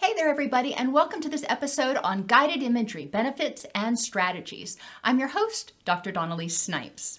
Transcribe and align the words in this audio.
Hey 0.00 0.14
there, 0.14 0.28
everybody, 0.28 0.74
and 0.74 0.92
welcome 0.92 1.20
to 1.22 1.28
this 1.28 1.44
episode 1.48 1.96
on 1.96 2.28
guided 2.28 2.62
imagery 2.62 3.04
benefits 3.04 3.66
and 3.74 3.98
strategies. 3.98 4.76
I'm 5.02 5.18
your 5.18 5.26
host, 5.26 5.72
Dr. 5.84 6.12
Dawn-Elise 6.12 6.56
Snipes. 6.56 7.18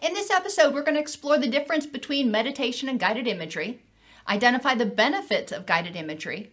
In 0.00 0.14
this 0.14 0.30
episode, 0.30 0.72
we're 0.72 0.84
going 0.84 0.94
to 0.94 1.02
explore 1.02 1.36
the 1.36 1.50
difference 1.50 1.84
between 1.84 2.30
meditation 2.30 2.88
and 2.88 2.98
guided 2.98 3.26
imagery, 3.26 3.82
identify 4.26 4.74
the 4.74 4.86
benefits 4.86 5.52
of 5.52 5.66
guided 5.66 5.96
imagery, 5.96 6.50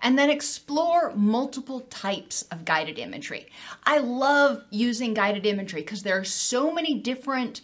and 0.00 0.18
then 0.18 0.30
explore 0.30 1.12
multiple 1.14 1.80
types 1.90 2.40
of 2.44 2.64
guided 2.64 2.98
imagery. 2.98 3.46
I 3.84 3.98
love 3.98 4.64
using 4.70 5.12
guided 5.12 5.44
imagery 5.44 5.82
because 5.82 6.02
there 6.02 6.18
are 6.18 6.24
so 6.24 6.72
many 6.72 6.94
different 6.94 7.60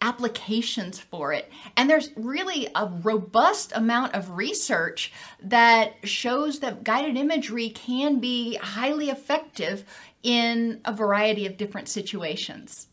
applications 0.00 0.98
for 0.98 1.32
it. 1.32 1.50
And 1.76 1.88
there's 1.88 2.10
really 2.16 2.68
a 2.74 2.86
robust 2.86 3.72
amount 3.74 4.14
of 4.14 4.36
research 4.36 5.12
that 5.42 5.94
shows 6.04 6.60
that 6.60 6.84
guided 6.84 7.16
imagery 7.16 7.70
can 7.70 8.18
be 8.18 8.56
highly 8.56 9.10
effective 9.10 9.84
in 10.22 10.80
a 10.84 10.92
variety 10.92 11.46
of 11.46 11.56
different 11.56 11.88
situations. 11.88 12.88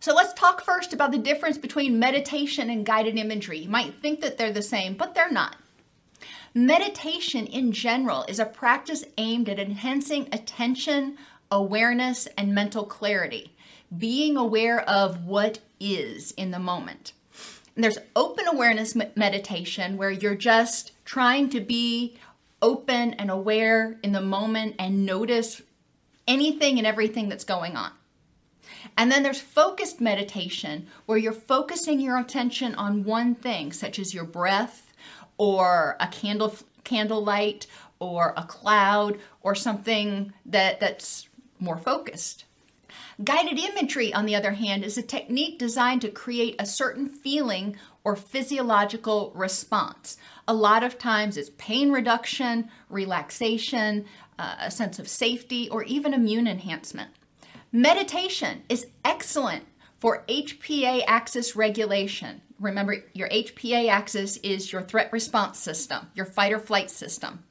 So 0.00 0.14
let's 0.14 0.32
talk 0.34 0.62
first 0.62 0.92
about 0.92 1.10
the 1.10 1.18
difference 1.18 1.58
between 1.58 1.98
meditation 1.98 2.70
and 2.70 2.86
guided 2.86 3.16
imagery. 3.16 3.58
You 3.58 3.68
might 3.68 4.00
think 4.00 4.20
that 4.20 4.38
they're 4.38 4.52
the 4.52 4.62
same, 4.62 4.94
but 4.94 5.14
they're 5.14 5.30
not. 5.30 5.56
Meditation 6.54 7.46
in 7.46 7.72
general 7.72 8.24
is 8.28 8.38
a 8.38 8.46
practice 8.46 9.04
aimed 9.16 9.48
at 9.48 9.58
enhancing 9.58 10.28
attention, 10.32 11.18
awareness, 11.50 12.26
and 12.38 12.54
mental 12.54 12.84
clarity, 12.84 13.54
being 13.96 14.36
aware 14.36 14.80
of 14.80 15.24
what 15.24 15.58
is 15.80 16.32
in 16.32 16.50
the 16.50 16.58
moment. 16.58 17.12
And 17.74 17.84
there's 17.84 17.98
open 18.16 18.46
awareness 18.48 18.96
meditation 19.14 19.96
where 19.96 20.10
you're 20.10 20.34
just 20.34 20.92
trying 21.04 21.48
to 21.50 21.60
be 21.60 22.16
open 22.60 23.14
and 23.14 23.30
aware 23.30 23.98
in 24.02 24.12
the 24.12 24.20
moment 24.20 24.74
and 24.78 25.06
notice 25.06 25.62
anything 26.26 26.78
and 26.78 26.86
everything 26.86 27.28
that's 27.28 27.44
going 27.44 27.76
on. 27.76 27.92
And 28.96 29.10
then 29.10 29.22
there's 29.22 29.40
focused 29.40 30.00
meditation 30.00 30.88
where 31.06 31.18
you're 31.18 31.32
focusing 31.32 32.00
your 32.00 32.18
attention 32.18 32.74
on 32.74 33.04
one 33.04 33.34
thing, 33.34 33.72
such 33.72 33.98
as 33.98 34.12
your 34.12 34.24
breath 34.24 34.92
or 35.36 35.96
a 36.00 36.08
candle 36.08 36.54
candlelight 36.84 37.66
or 38.00 38.34
a 38.36 38.42
cloud 38.42 39.18
or 39.42 39.54
something 39.54 40.32
that, 40.46 40.80
that's 40.80 41.28
more 41.60 41.76
focused. 41.76 42.44
Guided 43.22 43.58
imagery, 43.58 44.12
on 44.12 44.26
the 44.26 44.34
other 44.34 44.52
hand, 44.52 44.84
is 44.84 44.98
a 44.98 45.02
technique 45.02 45.58
designed 45.58 46.02
to 46.02 46.10
create 46.10 46.56
a 46.58 46.66
certain 46.66 47.08
feeling 47.08 47.76
or 48.04 48.16
physiological 48.16 49.32
response. 49.34 50.16
A 50.46 50.54
lot 50.54 50.82
of 50.82 50.98
times 50.98 51.36
it's 51.36 51.50
pain 51.58 51.90
reduction, 51.92 52.70
relaxation, 52.88 54.06
uh, 54.38 54.56
a 54.60 54.70
sense 54.70 54.98
of 54.98 55.08
safety, 55.08 55.68
or 55.68 55.82
even 55.84 56.14
immune 56.14 56.46
enhancement. 56.46 57.10
Meditation 57.72 58.62
is 58.68 58.86
excellent 59.04 59.64
for 59.98 60.24
HPA 60.28 61.02
axis 61.06 61.54
regulation. 61.56 62.40
Remember, 62.60 63.04
your 63.12 63.28
HPA 63.28 63.88
axis 63.88 64.36
is 64.38 64.72
your 64.72 64.82
threat 64.82 65.12
response 65.12 65.58
system, 65.58 66.06
your 66.14 66.26
fight 66.26 66.52
or 66.52 66.58
flight 66.58 66.90
system. 66.90 67.44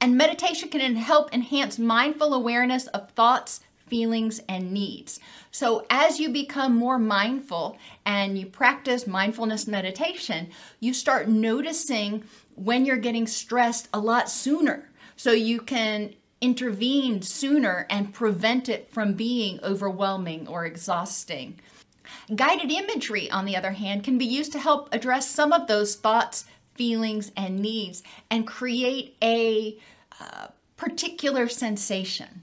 And 0.00 0.16
meditation 0.16 0.68
can 0.68 0.96
help 0.96 1.32
enhance 1.32 1.78
mindful 1.78 2.34
awareness 2.34 2.86
of 2.88 3.10
thoughts, 3.12 3.60
feelings, 3.92 4.40
and 4.48 4.72
needs. 4.72 5.20
So, 5.50 5.84
as 5.90 6.18
you 6.18 6.30
become 6.30 6.74
more 6.74 6.98
mindful 6.98 7.76
and 8.06 8.38
you 8.38 8.46
practice 8.46 9.06
mindfulness 9.06 9.66
meditation, 9.66 10.48
you 10.80 10.94
start 10.94 11.28
noticing 11.28 12.24
when 12.54 12.86
you're 12.86 12.96
getting 12.96 13.26
stressed 13.26 13.90
a 13.92 14.00
lot 14.00 14.30
sooner. 14.30 14.88
So, 15.14 15.32
you 15.32 15.60
can 15.60 16.14
intervene 16.40 17.20
sooner 17.20 17.86
and 17.90 18.14
prevent 18.14 18.70
it 18.70 18.90
from 18.90 19.12
being 19.12 19.60
overwhelming 19.62 20.48
or 20.48 20.64
exhausting. 20.64 21.60
Guided 22.34 22.70
imagery, 22.70 23.30
on 23.30 23.44
the 23.44 23.56
other 23.56 23.72
hand, 23.72 24.04
can 24.04 24.16
be 24.16 24.24
used 24.24 24.52
to 24.52 24.58
help 24.58 24.88
address 24.90 25.28
some 25.28 25.52
of 25.52 25.66
those 25.66 25.96
thoughts, 25.96 26.46
feelings, 26.74 27.30
and 27.36 27.58
needs 27.58 28.02
and 28.30 28.46
create 28.46 29.18
a 29.22 29.76
uh, 30.18 30.46
particular 30.78 31.46
sensation. 31.46 32.41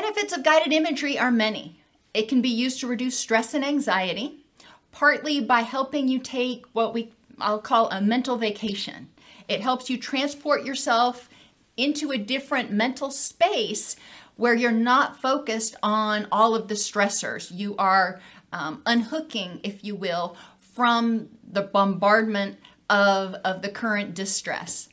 Benefits 0.00 0.32
of 0.32 0.44
guided 0.44 0.72
imagery 0.72 1.18
are 1.18 1.32
many. 1.32 1.80
It 2.14 2.28
can 2.28 2.40
be 2.40 2.48
used 2.48 2.78
to 2.78 2.86
reduce 2.86 3.18
stress 3.18 3.52
and 3.52 3.64
anxiety, 3.64 4.44
partly 4.92 5.40
by 5.40 5.62
helping 5.62 6.06
you 6.06 6.20
take 6.20 6.66
what 6.72 6.94
we 6.94 7.10
I'll 7.40 7.58
call 7.58 7.90
a 7.90 8.00
mental 8.00 8.36
vacation. 8.36 9.08
It 9.48 9.60
helps 9.60 9.90
you 9.90 9.98
transport 9.98 10.64
yourself 10.64 11.28
into 11.76 12.12
a 12.12 12.16
different 12.16 12.70
mental 12.70 13.10
space 13.10 13.96
where 14.36 14.54
you're 14.54 14.70
not 14.70 15.20
focused 15.20 15.74
on 15.82 16.28
all 16.30 16.54
of 16.54 16.68
the 16.68 16.76
stressors. 16.76 17.50
You 17.52 17.74
are 17.76 18.20
um, 18.52 18.82
unhooking, 18.86 19.58
if 19.64 19.82
you 19.82 19.96
will, 19.96 20.36
from 20.76 21.28
the 21.42 21.62
bombardment 21.62 22.58
of, 22.88 23.34
of 23.44 23.62
the 23.62 23.68
current 23.68 24.14
distress. 24.14 24.88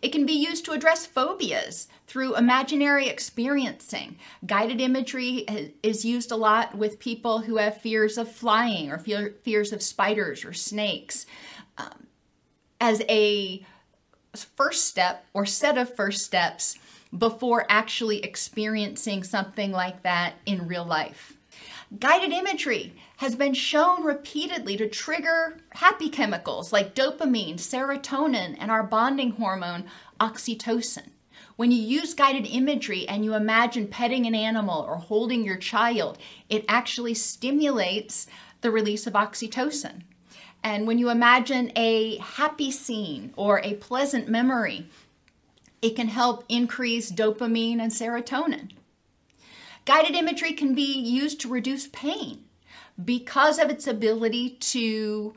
It 0.00 0.10
can 0.10 0.26
be 0.26 0.32
used 0.32 0.64
to 0.66 0.72
address 0.72 1.06
phobias 1.06 1.88
through 2.06 2.36
imaginary 2.36 3.08
experiencing. 3.08 4.16
Guided 4.46 4.80
imagery 4.80 5.46
is 5.82 6.04
used 6.04 6.30
a 6.30 6.36
lot 6.36 6.74
with 6.74 6.98
people 6.98 7.40
who 7.40 7.56
have 7.56 7.80
fears 7.80 8.18
of 8.18 8.30
flying 8.30 8.90
or 8.90 8.98
fears 8.98 9.72
of 9.72 9.82
spiders 9.82 10.44
or 10.44 10.52
snakes 10.52 11.26
um, 11.78 12.06
as 12.80 13.02
a 13.08 13.64
first 14.56 14.86
step 14.86 15.26
or 15.32 15.46
set 15.46 15.78
of 15.78 15.94
first 15.94 16.24
steps 16.24 16.78
before 17.16 17.66
actually 17.68 18.20
experiencing 18.24 19.22
something 19.22 19.70
like 19.70 20.02
that 20.02 20.34
in 20.46 20.66
real 20.66 20.84
life. 20.84 21.36
Guided 21.98 22.32
imagery 22.32 22.94
has 23.22 23.36
been 23.36 23.54
shown 23.54 24.02
repeatedly 24.02 24.76
to 24.76 24.88
trigger 24.88 25.56
happy 25.74 26.08
chemicals 26.08 26.72
like 26.72 26.92
dopamine, 26.92 27.54
serotonin, 27.54 28.56
and 28.58 28.68
our 28.68 28.82
bonding 28.82 29.30
hormone, 29.30 29.84
oxytocin. 30.18 31.06
When 31.54 31.70
you 31.70 31.80
use 31.80 32.14
guided 32.14 32.48
imagery 32.48 33.06
and 33.06 33.24
you 33.24 33.34
imagine 33.34 33.86
petting 33.86 34.26
an 34.26 34.34
animal 34.34 34.80
or 34.80 34.96
holding 34.96 35.44
your 35.44 35.56
child, 35.56 36.18
it 36.48 36.64
actually 36.66 37.14
stimulates 37.14 38.26
the 38.60 38.72
release 38.72 39.06
of 39.06 39.12
oxytocin. 39.12 40.02
And 40.64 40.88
when 40.88 40.98
you 40.98 41.08
imagine 41.08 41.70
a 41.76 42.16
happy 42.16 42.72
scene 42.72 43.32
or 43.36 43.60
a 43.60 43.74
pleasant 43.74 44.28
memory, 44.28 44.88
it 45.80 45.94
can 45.94 46.08
help 46.08 46.44
increase 46.48 47.12
dopamine 47.12 47.78
and 47.78 47.92
serotonin. 47.92 48.72
Guided 49.84 50.16
imagery 50.16 50.54
can 50.54 50.74
be 50.74 50.92
used 50.92 51.40
to 51.42 51.48
reduce 51.48 51.86
pain 51.86 52.46
because 53.02 53.58
of 53.58 53.70
its 53.70 53.86
ability 53.86 54.50
to 54.60 55.34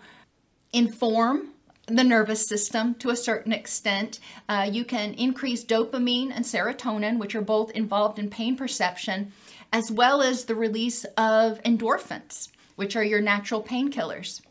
inform 0.73 1.49
the 1.87 2.03
nervous 2.03 2.47
system 2.47 2.95
to 2.95 3.09
a 3.09 3.15
certain 3.15 3.53
extent. 3.53 4.19
Uh, 4.49 4.67
you 4.69 4.83
can 4.83 5.13
increase 5.13 5.63
dopamine 5.63 6.31
and 6.33 6.43
serotonin, 6.43 7.19
which 7.19 7.35
are 7.35 7.41
both 7.41 7.71
involved 7.71 8.17
in 8.17 8.29
pain 8.29 8.57
perception, 8.57 9.31
as 9.71 9.91
well 9.91 10.21
as 10.21 10.45
the 10.45 10.55
release 10.55 11.05
of 11.17 11.61
endorphins, 11.63 12.49
which 12.75 12.95
are 12.95 13.03
your 13.03 13.21
natural 13.21 13.61
painkillers. 13.61 14.41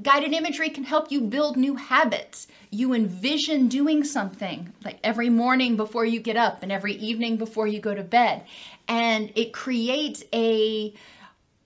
Guided 0.00 0.32
imagery 0.32 0.70
can 0.70 0.84
help 0.84 1.12
you 1.12 1.20
build 1.20 1.56
new 1.56 1.76
habits. 1.76 2.46
You 2.70 2.94
envision 2.94 3.68
doing 3.68 4.02
something 4.02 4.72
like 4.82 4.98
every 5.04 5.28
morning 5.28 5.76
before 5.76 6.06
you 6.06 6.20
get 6.20 6.36
up 6.36 6.62
and 6.62 6.72
every 6.72 6.94
evening 6.94 7.36
before 7.36 7.66
you 7.66 7.80
go 7.80 7.94
to 7.94 8.02
bed. 8.02 8.44
And 8.86 9.30
it 9.34 9.52
creates 9.52 10.24
a 10.32 10.94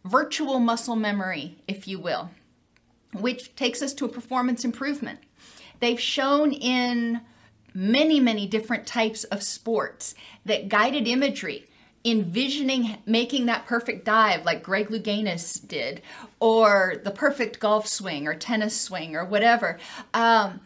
virtual 0.05 0.59
muscle 0.59 0.97
memory, 0.97 1.59
if 1.69 1.87
you 1.87 1.99
will, 1.99 2.31
which 3.13 3.55
takes 3.55 3.83
us 3.83 3.93
to 3.95 4.05
a 4.05 4.09
performance 4.09 4.65
improvement. 4.65 5.21
They've 5.81 6.01
shown 6.01 6.53
in 6.53 7.21
many, 7.75 8.21
many 8.21 8.47
different 8.47 8.87
types 8.87 9.25
of 9.25 9.43
sports 9.43 10.15
that 10.45 10.69
guided 10.69 11.09
imagery 11.09 11.67
envisioning 12.05 12.99
making 13.07 13.47
that 13.47 13.67
perfect 13.67 14.05
dive 14.05 14.45
like 14.45 14.63
Greg 14.63 14.89
Louganis 14.89 15.67
did, 15.67 16.03
or 16.41 17.01
the 17.05 17.11
perfect 17.11 17.61
golf 17.61 17.87
swing 17.87 18.27
or 18.27 18.35
tennis 18.35 18.81
swing 18.81 19.15
or 19.15 19.25
whatever, 19.25 19.79
um, 20.13 20.61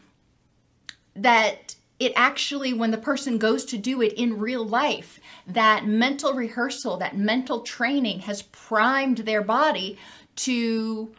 that 1.15 1.77
it 1.98 2.12
actually, 2.14 2.72
when 2.72 2.90
the 2.90 2.98
person 2.98 3.38
goes 3.38 3.64
to 3.66 3.78
do 3.78 4.02
it 4.02 4.12
in 4.12 4.38
real 4.38 4.66
life, 4.66 5.19
that 5.46 5.87
mental 5.87 6.34
rehearsal, 6.34 6.98
that 6.98 7.16
mental 7.16 7.60
training 7.60 8.20
has 8.20 8.43
primed 8.43 9.19
their 9.19 9.43
body 9.43 9.98
to 10.37 11.14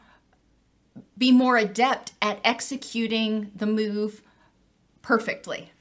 be 1.18 1.32
more 1.32 1.58
adept 1.58 2.14
at 2.22 2.40
executing 2.44 3.52
the 3.56 3.66
move 3.66 4.22
perfectly. 5.02 5.72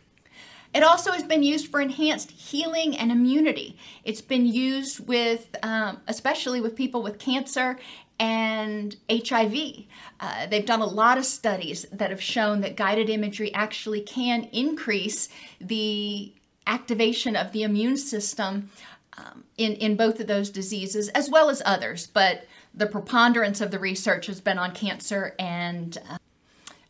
It 0.76 0.82
also 0.82 1.12
has 1.12 1.23
been 1.23 1.43
used 1.43 1.69
for 1.70 1.81
enhanced 1.81 2.31
healing 2.32 2.99
and 2.99 3.11
immunity. 3.11 3.78
It's 4.05 4.20
been 4.20 4.44
used 4.44 5.08
with, 5.08 5.56
um, 5.62 6.02
especially 6.06 6.61
with 6.61 6.76
people 6.76 7.02
with 7.02 7.19
cancer 7.19 7.78
and 8.20 8.94
HIV. 9.11 9.84
Uh, 10.20 10.46
they've 10.49 10.67
done 10.67 10.82
a 10.82 10.87
lot 10.87 11.17
of 11.17 11.25
studies 11.25 11.87
that 11.90 12.11
have 12.11 12.20
shown 12.20 12.61
that 12.61 12.76
guided 12.76 13.08
imagery 13.08 13.55
actually 13.55 14.02
can 14.02 14.50
increase 14.52 15.31
the 15.62 16.34
activation 16.67 17.37
of 17.37 17.52
the 17.52 17.62
immune 17.62 17.96
system 17.96 18.70
um, 19.17 19.44
in, 19.56 19.73
in 19.76 19.96
both 19.96 20.20
of 20.20 20.26
those 20.26 20.50
diseases, 20.50 21.08
as 21.08 21.31
well 21.31 21.49
as 21.49 21.62
others. 21.64 22.06
But 22.06 22.44
the 22.75 22.87
preponderance 22.87 23.62
of 23.62 23.70
the 23.70 23.78
research 23.78 24.26
has 24.26 24.43
been 24.43 24.58
on 24.58 24.73
cancer 24.73 25.34
and 25.38 25.96
uh, 26.06 26.19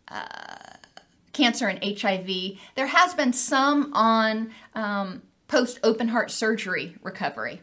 uh, 0.08 0.65
cancer 1.36 1.68
and 1.68 2.00
HIV. 2.00 2.58
There 2.74 2.86
has 2.86 3.14
been 3.14 3.32
some 3.32 3.92
on 3.92 4.50
um, 4.74 5.22
post 5.48 5.78
open 5.82 6.08
heart 6.08 6.30
surgery 6.30 6.96
recovery. 7.02 7.60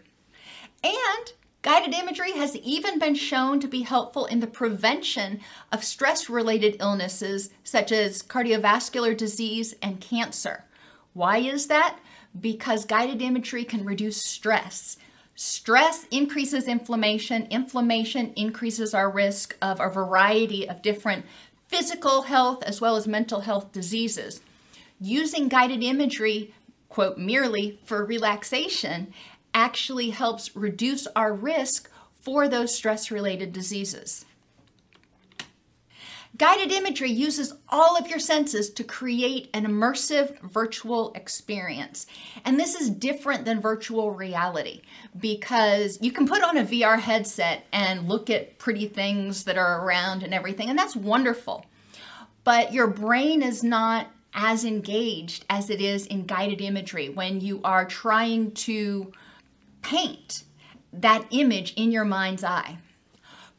And 0.83 1.33
guided 1.61 1.93
imagery 1.93 2.33
has 2.33 2.55
even 2.57 2.99
been 2.99 3.15
shown 3.15 3.59
to 3.61 3.67
be 3.67 3.81
helpful 3.81 4.25
in 4.25 4.39
the 4.41 4.47
prevention 4.47 5.39
of 5.71 5.83
stress 5.83 6.29
related 6.29 6.77
illnesses 6.79 7.49
such 7.63 7.91
as 7.91 8.21
cardiovascular 8.21 9.15
disease 9.15 9.73
and 9.81 9.99
cancer. 9.99 10.65
Why 11.13 11.37
is 11.37 11.67
that? 11.67 11.99
Because 12.39 12.85
guided 12.85 13.21
imagery 13.21 13.63
can 13.63 13.85
reduce 13.85 14.17
stress. 14.17 14.97
Stress 15.35 16.05
increases 16.11 16.67
inflammation. 16.67 17.47
Inflammation 17.49 18.33
increases 18.35 18.93
our 18.93 19.09
risk 19.09 19.57
of 19.61 19.79
a 19.79 19.89
variety 19.89 20.67
of 20.69 20.81
different 20.81 21.25
physical 21.73 22.21
health 22.21 22.61
as 22.63 22.79
well 22.79 22.95
as 22.95 23.07
mental 23.07 23.41
health 23.41 23.71
diseases. 23.71 24.41
Using 24.99 25.47
guided 25.47 25.81
imagery, 25.81 26.53
quote, 26.87 27.17
merely 27.17 27.79
for 27.83 28.05
relaxation 28.05 29.11
actually 29.55 30.11
helps 30.11 30.55
reduce 30.55 31.07
our 31.15 31.33
risk 31.33 31.89
for 32.21 32.47
those 32.47 32.75
stress 32.75 33.09
related 33.09 33.51
diseases. 33.51 34.23
Guided 36.35 36.71
imagery 36.71 37.11
uses 37.11 37.53
all 37.69 37.95
of 37.95 38.07
your 38.07 38.17
senses 38.17 38.71
to 38.71 38.83
create 38.83 39.49
an 39.53 39.67
immersive 39.67 40.39
virtual 40.41 41.11
experience. 41.13 42.07
And 42.43 42.59
this 42.59 42.73
is 42.73 42.89
different 42.89 43.45
than 43.45 43.61
virtual 43.61 44.11
reality 44.11 44.81
because 45.19 45.99
you 46.01 46.11
can 46.11 46.27
put 46.27 46.41
on 46.41 46.57
a 46.57 46.63
VR 46.63 46.99
headset 46.99 47.65
and 47.71 48.09
look 48.09 48.31
at 48.31 48.57
pretty 48.57 48.87
things 48.87 49.43
that 49.43 49.59
are 49.59 49.85
around 49.85 50.23
and 50.23 50.33
everything, 50.33 50.69
and 50.69 50.79
that's 50.79 50.95
wonderful. 50.95 51.67
But 52.43 52.73
your 52.73 52.87
brain 52.87 53.43
is 53.43 53.63
not 53.63 54.07
as 54.33 54.65
engaged 54.65 55.45
as 55.51 55.69
it 55.69 55.79
is 55.79 56.07
in 56.07 56.25
guided 56.25 56.61
imagery 56.61 57.09
when 57.09 57.41
you 57.41 57.61
are 57.63 57.85
trying 57.85 58.51
to 58.51 59.11
paint 59.83 60.43
that 60.91 61.27
image 61.29 61.73
in 61.75 61.91
your 61.91 62.05
mind's 62.05 62.43
eye. 62.43 62.79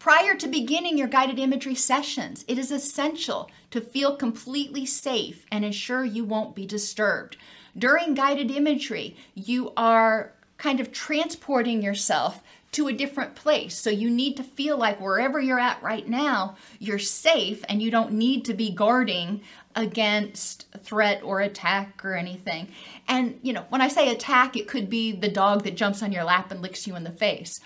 Prior 0.04 0.34
to 0.34 0.48
beginning 0.48 0.98
your 0.98 1.08
guided 1.08 1.38
imagery 1.38 1.74
sessions, 1.74 2.44
it 2.46 2.58
is 2.58 2.70
essential 2.70 3.50
to 3.70 3.80
feel 3.80 4.16
completely 4.16 4.84
safe 4.84 5.46
and 5.50 5.64
ensure 5.64 6.04
you 6.04 6.26
won't 6.26 6.54
be 6.54 6.66
disturbed. 6.66 7.38
During 7.74 8.12
guided 8.12 8.50
imagery, 8.50 9.16
you 9.34 9.72
are 9.78 10.34
kind 10.58 10.78
of 10.78 10.92
transporting 10.92 11.80
yourself 11.80 12.42
to 12.72 12.86
a 12.86 12.92
different 12.92 13.34
place. 13.34 13.78
So 13.78 13.88
you 13.88 14.10
need 14.10 14.36
to 14.36 14.42
feel 14.42 14.76
like 14.76 15.00
wherever 15.00 15.40
you're 15.40 15.58
at 15.58 15.82
right 15.82 16.06
now, 16.06 16.56
you're 16.78 16.98
safe 16.98 17.64
and 17.66 17.80
you 17.80 17.90
don't 17.90 18.12
need 18.12 18.44
to 18.44 18.52
be 18.52 18.70
guarding 18.70 19.40
against 19.74 20.70
threat 20.82 21.22
or 21.22 21.40
attack 21.40 22.04
or 22.04 22.14
anything. 22.14 22.68
And, 23.08 23.40
you 23.40 23.54
know, 23.54 23.64
when 23.70 23.80
I 23.80 23.88
say 23.88 24.10
attack, 24.10 24.54
it 24.54 24.68
could 24.68 24.90
be 24.90 25.12
the 25.12 25.30
dog 25.30 25.64
that 25.64 25.78
jumps 25.78 26.02
on 26.02 26.12
your 26.12 26.24
lap 26.24 26.50
and 26.50 26.60
licks 26.60 26.86
you 26.86 26.94
in 26.94 27.04
the 27.04 27.10
face. 27.10 27.58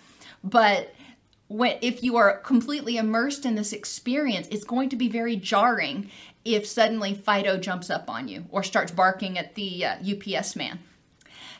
But 0.45 0.95
when 1.49 1.79
if 1.81 2.03
you 2.03 2.17
are 2.17 2.39
completely 2.39 2.97
immersed 2.97 3.45
in 3.45 3.55
this 3.55 3.73
experience, 3.73 4.47
it's 4.51 4.65
going 4.65 4.89
to 4.91 4.97
be 4.97 5.09
very 5.09 5.37
jarring 5.37 6.11
if 6.45 6.67
suddenly 6.67 7.15
Fido 7.15 7.57
jumps 7.57 7.91
up 7.91 8.09
on 8.09 8.29
you 8.29 8.45
or 8.51 8.63
starts 8.63 8.93
barking 8.93 9.39
at 9.39 9.55
the 9.55 9.85
uh, 9.85 9.97
UPS 10.01 10.57
man. 10.57 10.79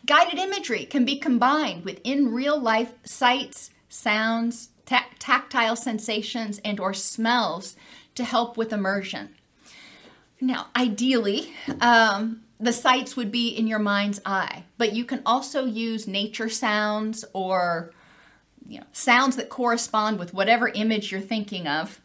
Guided 0.07 0.39
imagery 0.39 0.85
can 0.85 1.05
be 1.05 1.19
combined 1.19 1.85
with 1.85 2.01
in 2.05 2.33
real 2.33 2.59
life 2.59 2.93
sights, 3.05 3.71
sounds, 3.89 4.71
ta- 4.87 5.09
tactile 5.19 5.77
sensations, 5.77 6.61
and 6.65 6.79
or 6.79 6.95
smells 6.95 7.77
to 8.15 8.25
help 8.25 8.57
with 8.57 8.73
immersion. 8.73 9.31
Now, 10.41 10.69
ideally, 10.77 11.53
um, 11.81 12.43
the 12.61 12.73
sights 12.73 13.17
would 13.17 13.33
be 13.33 13.49
in 13.49 13.67
your 13.67 13.79
mind's 13.81 14.21
eye, 14.25 14.65
but 14.77 14.93
you 14.93 15.05
can 15.05 15.23
also 15.27 15.65
use 15.65 16.07
nature 16.07 16.49
sounds 16.49 17.25
or 17.33 17.93
you 18.69 18.79
know, 18.79 18.87
sounds 18.93 19.37
that 19.37 19.49
correspond 19.49 20.19
with 20.19 20.35
whatever 20.35 20.69
image 20.69 21.11
you're 21.11 21.21
thinking 21.21 21.67
of. 21.67 22.01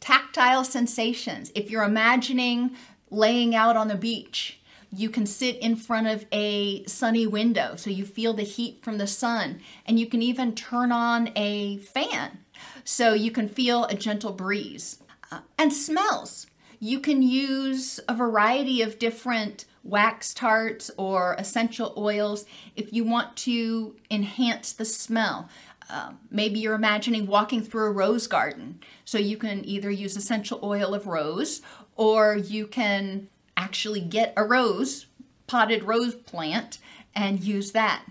Tactile 0.00 0.64
sensations. 0.64 1.52
If 1.54 1.70
you're 1.70 1.84
imagining 1.84 2.74
laying 3.10 3.54
out 3.54 3.76
on 3.76 3.88
the 3.88 3.94
beach, 3.94 4.60
you 4.90 5.10
can 5.10 5.26
sit 5.26 5.56
in 5.58 5.76
front 5.76 6.06
of 6.06 6.24
a 6.32 6.84
sunny 6.84 7.26
window 7.26 7.76
so 7.76 7.90
you 7.90 8.04
feel 8.04 8.32
the 8.32 8.42
heat 8.42 8.80
from 8.82 8.98
the 8.98 9.06
sun, 9.06 9.60
and 9.86 9.98
you 9.98 10.06
can 10.06 10.22
even 10.22 10.54
turn 10.54 10.90
on 10.90 11.30
a 11.36 11.78
fan 11.78 12.38
so 12.84 13.12
you 13.12 13.30
can 13.30 13.48
feel 13.48 13.84
a 13.84 13.94
gentle 13.94 14.32
breeze. 14.32 15.02
Uh, 15.30 15.40
and 15.58 15.72
smells. 15.72 16.46
You 16.78 17.00
can 17.00 17.22
use 17.22 17.98
a 18.08 18.14
variety 18.14 18.82
of 18.82 18.98
different 18.98 19.64
wax 19.82 20.32
tarts 20.32 20.90
or 20.96 21.34
essential 21.38 21.94
oils 21.96 22.44
if 22.76 22.92
you 22.92 23.04
want 23.04 23.36
to 23.36 23.96
enhance 24.10 24.72
the 24.72 24.84
smell. 24.84 25.48
Um, 25.90 26.18
maybe 26.30 26.60
you're 26.60 26.74
imagining 26.74 27.26
walking 27.26 27.62
through 27.62 27.86
a 27.86 27.92
rose 27.92 28.26
garden. 28.26 28.80
So 29.04 29.18
you 29.18 29.36
can 29.36 29.64
either 29.64 29.90
use 29.90 30.16
essential 30.16 30.60
oil 30.62 30.94
of 30.94 31.06
rose 31.06 31.62
or 31.96 32.36
you 32.36 32.66
can 32.66 33.28
actually 33.56 34.00
get 34.00 34.32
a 34.36 34.44
rose, 34.44 35.06
potted 35.46 35.84
rose 35.84 36.14
plant, 36.14 36.78
and 37.14 37.42
use 37.42 37.72
that. 37.72 38.04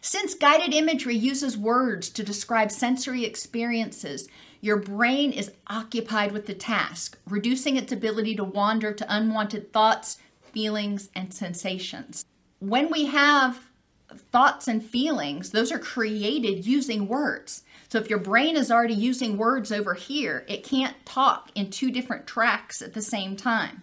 Since 0.00 0.34
guided 0.34 0.72
imagery 0.72 1.16
uses 1.16 1.56
words 1.56 2.08
to 2.10 2.22
describe 2.22 2.70
sensory 2.70 3.24
experiences, 3.24 4.28
your 4.60 4.76
brain 4.76 5.32
is 5.32 5.52
occupied 5.66 6.32
with 6.32 6.46
the 6.46 6.54
task, 6.54 7.18
reducing 7.26 7.76
its 7.76 7.92
ability 7.92 8.36
to 8.36 8.44
wander 8.44 8.92
to 8.92 9.14
unwanted 9.14 9.72
thoughts, 9.72 10.18
feelings, 10.52 11.08
and 11.14 11.32
sensations. 11.32 12.24
When 12.58 12.90
we 12.90 13.06
have 13.06 13.70
thoughts 14.20 14.68
and 14.68 14.84
feelings, 14.84 15.50
those 15.50 15.72
are 15.72 15.78
created 15.78 16.66
using 16.66 17.08
words. 17.08 17.62
So 17.88 17.98
if 17.98 18.10
your 18.10 18.18
brain 18.18 18.56
is 18.56 18.70
already 18.70 18.94
using 18.94 19.38
words 19.38 19.70
over 19.70 19.94
here, 19.94 20.44
it 20.48 20.64
can't 20.64 20.96
talk 21.06 21.50
in 21.54 21.70
two 21.70 21.90
different 21.90 22.26
tracks 22.26 22.82
at 22.82 22.94
the 22.94 23.02
same 23.02 23.36
time. 23.36 23.82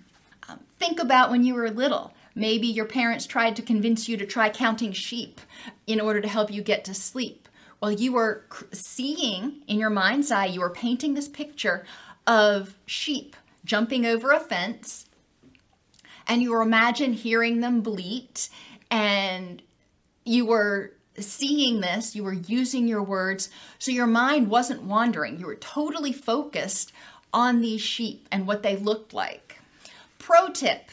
Um, 0.50 0.60
think 0.78 1.00
about 1.00 1.32
when 1.32 1.44
you 1.44 1.54
were 1.54 1.70
little. 1.70 2.14
Maybe 2.36 2.68
your 2.68 2.86
parents 2.86 3.26
tried 3.26 3.56
to 3.56 3.62
convince 3.62 4.10
you 4.10 4.18
to 4.18 4.26
try 4.26 4.50
counting 4.50 4.92
sheep 4.92 5.40
in 5.88 6.02
order 6.02 6.20
to 6.20 6.28
help 6.28 6.52
you 6.52 6.62
get 6.62 6.84
to 6.86 6.94
sleep. 6.94 7.48
Well, 7.80 7.92
you 7.92 8.14
were 8.14 8.46
seeing 8.72 9.62
in 9.68 9.78
your 9.78 9.90
mind's 9.90 10.32
eye, 10.32 10.46
you 10.46 10.62
were 10.62 10.70
painting 10.70 11.14
this 11.14 11.28
picture 11.28 11.86
of 12.26 12.76
sheep 12.86 13.36
jumping 13.66 14.06
over 14.06 14.32
a 14.32 14.40
fence, 14.40 15.06
and 16.28 16.42
you 16.42 16.52
were 16.52 16.62
imagine 16.62 17.14
hearing 17.14 17.60
them 17.60 17.82
bleat 17.82 18.50
and 18.90 19.62
you 20.26 20.46
were 20.46 20.94
seeing 21.18 21.82
this, 21.82 22.16
you 22.16 22.24
were 22.24 22.34
using 22.34 22.88
your 22.88 23.04
words, 23.04 23.50
so 23.78 23.92
your 23.92 24.08
mind 24.08 24.50
wasn't 24.50 24.84
wandering. 24.84 25.40
You 25.40 25.46
were 25.46 25.56
totally 25.56 26.14
focused 26.14 26.92
on 27.32 27.62
these 27.62 27.82
sheep 27.82 28.28
and 28.32 28.48
what 28.48 28.64
they 28.64 28.76
looked 28.76 29.14
like. 29.14 29.60
Pro 30.18 30.50
tip 30.50 30.92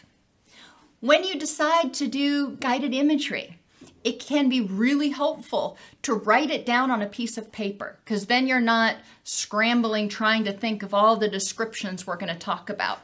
when 1.01 1.25
you 1.25 1.39
decide 1.39 1.95
to 1.95 2.07
do 2.07 2.57
guided 2.61 2.93
imagery, 2.93 3.57
it 4.05 4.21
can 4.21 4.51
be 4.51 4.61
really 4.61 5.09
helpful 5.11 5.79
to 6.03 6.15
write 6.15 6.51
it 6.51 6.67
down 6.67 6.91
on 6.91 7.01
a 7.01 7.07
piece 7.07 7.39
of 7.39 7.53
paper 7.53 7.99
because 8.05 8.27
then 8.27 8.47
you're 8.47 8.61
not 8.61 8.97
scrambling 9.25 10.09
trying 10.09 10.45
to 10.45 10.53
think 10.53 10.83
of 10.83 10.93
all 10.93 11.17
the 11.17 11.29
descriptions 11.29 12.07
we're 12.07 12.17
going 12.17 12.33
to 12.33 12.39
talk 12.39 12.69
about. 12.69 12.99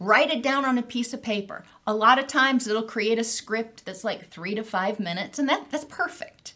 Write 0.00 0.30
it 0.30 0.42
down 0.42 0.64
on 0.64 0.78
a 0.78 0.82
piece 0.82 1.12
of 1.12 1.22
paper. 1.22 1.62
A 1.86 1.94
lot 1.94 2.18
of 2.18 2.26
times 2.26 2.66
it'll 2.66 2.82
create 2.82 3.18
a 3.18 3.24
script 3.24 3.84
that's 3.84 4.02
like 4.02 4.30
three 4.30 4.54
to 4.54 4.64
five 4.64 4.98
minutes, 4.98 5.38
and 5.38 5.46
that, 5.50 5.70
that's 5.70 5.84
perfect. 5.84 6.54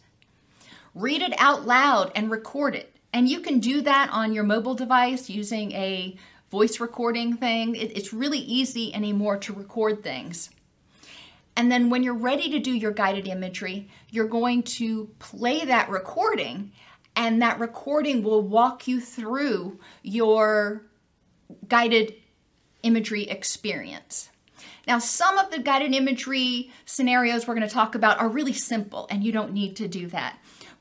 Read 0.95 1.21
it 1.21 1.33
out 1.37 1.65
loud 1.65 2.11
and 2.15 2.31
record 2.31 2.73
it. 2.73 2.95
And 3.13 3.29
you 3.29 3.39
can 3.39 3.59
do 3.59 3.81
that 3.81 4.09
on 4.11 4.33
your 4.33 4.43
mobile 4.43 4.73
device 4.73 5.29
using 5.29 5.71
a 5.73 6.17
voice 6.49 6.79
recording 6.79 7.37
thing. 7.37 7.75
It, 7.75 7.95
it's 7.95 8.11
really 8.11 8.39
easy 8.39 8.93
anymore 8.93 9.37
to 9.37 9.53
record 9.53 10.03
things. 10.03 10.49
And 11.55 11.71
then 11.71 11.89
when 11.89 12.01
you're 12.01 12.13
ready 12.13 12.49
to 12.49 12.59
do 12.59 12.71
your 12.71 12.91
guided 12.91 13.27
imagery, 13.27 13.89
you're 14.09 14.27
going 14.27 14.63
to 14.63 15.09
play 15.19 15.63
that 15.65 15.89
recording, 15.89 16.71
and 17.15 17.41
that 17.41 17.59
recording 17.59 18.23
will 18.23 18.41
walk 18.41 18.87
you 18.87 18.99
through 18.99 19.79
your 20.01 20.81
guided 21.67 22.15
imagery 22.85 23.23
experience. 23.23 24.29
Now, 24.87 24.99
some 24.99 25.37
of 25.37 25.51
the 25.51 25.59
guided 25.59 25.93
imagery 25.93 26.71
scenarios 26.85 27.47
we're 27.47 27.55
going 27.55 27.67
to 27.67 27.73
talk 27.73 27.95
about 27.95 28.19
are 28.19 28.29
really 28.29 28.53
simple, 28.53 29.07
and 29.09 29.23
you 29.23 29.31
don't 29.31 29.51
need 29.51 29.75
to 29.77 29.87
do 29.87 30.07
that. 30.07 30.37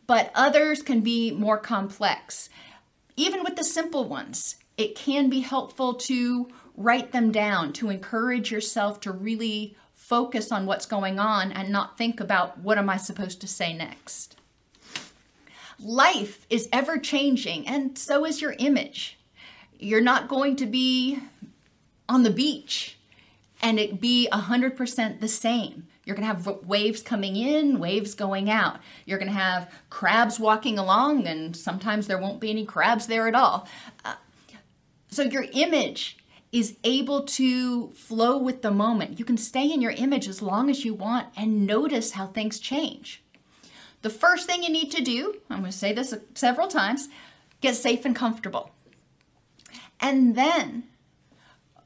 But 0.07 0.31
others 0.35 0.83
can 0.83 1.01
be 1.01 1.31
more 1.31 1.59
complex. 1.59 2.51
Even 3.17 3.43
with 3.43 3.57
the 3.57 3.65
simple 3.65 4.07
ones, 4.07 4.57
it 4.77 4.95
can 4.95 5.31
be 5.31 5.41
helpful 5.41 5.95
to 5.95 6.49
write 6.77 7.13
them 7.13 7.33
down 7.33 7.73
to 7.73 7.89
encourage 7.89 8.51
yourself 8.51 9.01
to 9.01 9.13
really 9.13 9.77
focus 9.95 10.53
on 10.53 10.67
what's 10.67 10.87
going 10.87 11.19
on 11.19 11.51
and 11.51 11.71
not 11.71 11.97
think 11.97 12.21
about 12.21 12.59
what 12.59 12.77
am 12.77 12.91
I 12.91 12.99
supposed 12.99 13.41
to 13.41 13.49
say 13.49 13.73
next. 13.73 14.37
Life 15.81 16.47
is 16.51 16.69
ever 16.73 16.99
changing, 16.99 17.67
and 17.67 17.97
so 17.97 18.27
is 18.27 18.43
your 18.43 18.55
image. 18.59 19.19
You're 19.79 20.01
not 20.01 20.29
going 20.29 20.57
to 20.57 20.67
be 20.67 21.21
on 22.09 22.23
the 22.23 22.31
beach 22.31 22.99
and 23.63 23.79
it 23.79 24.01
be 24.01 24.29
100% 24.31 25.21
the 25.21 25.29
same. 25.29 25.87
You're 26.05 26.17
going 26.17 26.29
to 26.29 26.35
have 26.35 26.47
waves 26.65 27.03
coming 27.03 27.37
in, 27.37 27.79
waves 27.79 28.15
going 28.15 28.51
out. 28.51 28.79
You're 29.07 29.19
going 29.19 29.31
to 29.31 29.39
have 29.39 29.73
crabs 29.89 30.39
walking 30.39 30.79
along, 30.79 31.27
and 31.27 31.57
sometimes 31.57 32.07
there 32.07 32.19
won't 32.19 32.41
be 32.41 32.51
any 32.51 32.67
crabs 32.67 33.07
there 33.07 33.27
at 33.27 33.35
all. 33.35 33.67
Uh, 34.05 34.17
so 35.09 35.23
your 35.23 35.47
image 35.53 36.19
is 36.53 36.77
able 36.85 37.23
to 37.23 37.89
flow 37.91 38.37
with 38.37 38.61
the 38.61 38.71
moment. 38.71 39.19
You 39.19 39.25
can 39.25 39.39
stay 39.39 39.73
in 39.73 39.81
your 39.81 39.93
image 39.93 40.29
as 40.29 40.43
long 40.43 40.69
as 40.69 40.85
you 40.85 40.93
want 40.93 41.29
and 41.37 41.67
notice 41.67 42.13
how 42.13 42.27
things 42.27 42.59
change. 42.59 43.23
The 44.03 44.11
first 44.11 44.47
thing 44.47 44.63
you 44.63 44.71
need 44.71 44.93
to 44.93 45.03
do, 45.03 45.41
I'm 45.49 45.61
going 45.61 45.73
to 45.73 45.77
say 45.77 45.95
this 45.95 46.15
several 46.35 46.69
times, 46.69 47.09
get 47.63 47.75
safe 47.75 48.05
and 48.05 48.15
comfortable. 48.15 48.71
And 49.99 50.37
then 50.37 50.85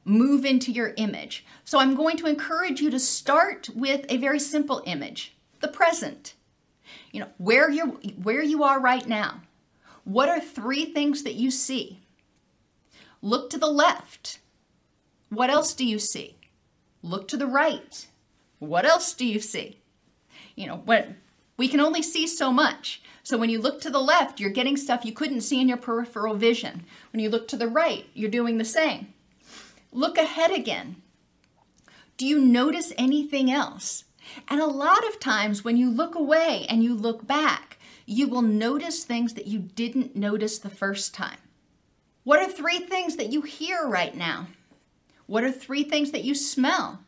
move 0.09 0.45
into 0.45 0.73
your 0.73 0.95
image. 0.97 1.45
So 1.65 1.79
I'm 1.79 1.95
going 1.95 2.17
to 2.19 2.27
encourage 2.27 2.81
you 2.81 2.91
to 2.91 2.99
start 2.99 3.69
with 3.75 4.07
a 4.09 4.17
very 4.17 4.41
simple 4.41 4.83
image, 4.87 5.37
the 5.61 5.69
present. 5.69 6.35
You 7.12 7.21
know, 7.21 7.29
where 7.38 7.71
you 7.71 7.99
where 8.23 8.43
you 8.43 8.62
are 8.62 8.81
right 8.81 9.07
now. 9.07 9.43
What 10.05 10.29
are 10.29 10.41
three 10.41 10.87
things 10.87 11.23
that 11.23 11.35
you 11.35 11.50
see? 11.50 12.00
Look 13.21 13.50
to 13.50 13.59
the 13.59 13.69
left. 13.71 14.38
What 15.29 15.50
else 15.50 15.75
do 15.75 15.85
you 15.85 15.99
see? 15.99 16.37
Look 17.03 17.29
to 17.29 17.37
the 17.37 17.47
right. 17.47 18.07
What 18.59 18.87
else 18.87 19.12
do 19.12 19.27
you 19.27 19.41
see? 19.41 19.81
You 20.55 20.67
know, 20.67 20.77
when 20.77 21.17
we 21.57 21.69
can 21.69 21.81
only 21.81 22.03
see 22.03 22.27
so 22.27 22.50
much. 22.50 23.03
So 23.23 23.37
when 23.37 23.50
you 23.50 23.61
look 23.61 23.81
to 23.83 23.91
the 23.91 24.00
left, 24.00 24.41
you're 24.41 24.50
getting 24.50 24.77
stuff 24.77 25.05
you 25.05 25.12
couldn't 25.12 25.43
see 25.43 25.61
in 25.61 25.69
your 25.69 25.77
peripheral 25.77 26.35
vision. 26.35 26.85
When 27.12 27.21
you 27.21 27.29
look 27.29 27.47
to 27.49 27.57
the 27.57 27.69
right, 27.69 28.07
you're 28.15 28.31
doing 28.31 28.57
the 28.57 28.65
same. 28.65 29.12
Look 29.92 30.18
ahead 30.18 30.50
again. 30.50 30.97
Do 32.16 32.26
you 32.26 32.40
notice 32.40 32.92
anything 32.99 33.50
else? 33.50 34.04
And 34.49 34.61
a 34.61 34.66
lot 34.66 35.07
of 35.07 35.21
times 35.21 35.64
when 35.64 35.76
you 35.76 35.90
look 35.90 36.14
away 36.14 36.66
and 36.68 36.83
you 36.83 36.95
look 36.95 37.26
back, 37.26 37.78
you 38.04 38.28
will 38.28 38.42
notice 38.42 39.04
things 39.04 39.35
that 39.35 39.47
you 39.47 39.59
didn't 39.59 40.16
notice 40.16 40.59
the 40.59 40.71
first 40.71 41.14
time. 41.14 41.38
What 42.25 42.40
are 42.40 42.50
three 42.50 42.78
things 42.78 43.16
that 43.16 43.33
you 43.33 43.42
hear 43.42 43.87
right 43.87 44.14
now? 44.14 44.49
What 45.26 45.45
are 45.45 45.52
three 45.52 45.85
things 45.85 46.11
that 46.11 46.25
you 46.25 46.35
smell? 46.35 47.00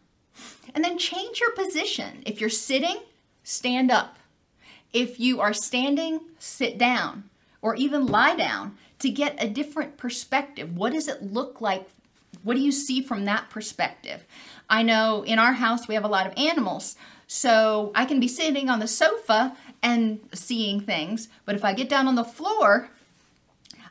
And 0.75 0.85
then 0.85 0.99
change 0.99 1.41
your 1.41 1.53
position. 1.53 2.23
If 2.25 2.41
you're 2.41 2.51
sitting, 2.51 2.99
stand 3.43 3.91
up. 3.91 4.19
If 4.93 5.21
you 5.21 5.41
are 5.41 5.53
standing, 5.53 6.21
sit 6.39 6.79
down 6.79 7.25
or 7.63 7.75
even 7.77 8.07
lie 8.07 8.37
down 8.37 8.77
to 9.01 9.11
get 9.11 9.43
a 9.43 9.49
different 9.49 9.97
perspective. 9.97 10.77
What 10.77 10.93
does 10.93 11.09
it 11.09 11.23
look 11.23 11.61
like? 11.61 11.89
What 12.43 12.55
do 12.55 12.61
you 12.61 12.73
see 12.73 13.03
from 13.03 13.25
that 13.25 13.51
perspective? 13.51 14.25
I 14.69 14.83
know 14.83 15.23
in 15.23 15.39
our 15.39 15.53
house 15.53 15.89
we 15.89 15.95
have 15.95 16.05
a 16.05 16.09
lot 16.09 16.27
of 16.27 16.33
animals, 16.37 16.97
so 17.27 17.93
I 17.95 18.05
can 18.07 18.21
be 18.21 18.29
sitting 18.29 18.69
on 18.69 18.81
the 18.81 18.89
sofa 18.89 19.57
and 19.83 20.21
seeing 20.33 20.81
things, 20.81 21.29
but 21.45 21.55
if 21.55 21.65
I 21.65 21.75
get 21.75 21.89
down 21.89 22.09
on 22.09 22.15
the 22.15 22.25
floor, 22.25 22.91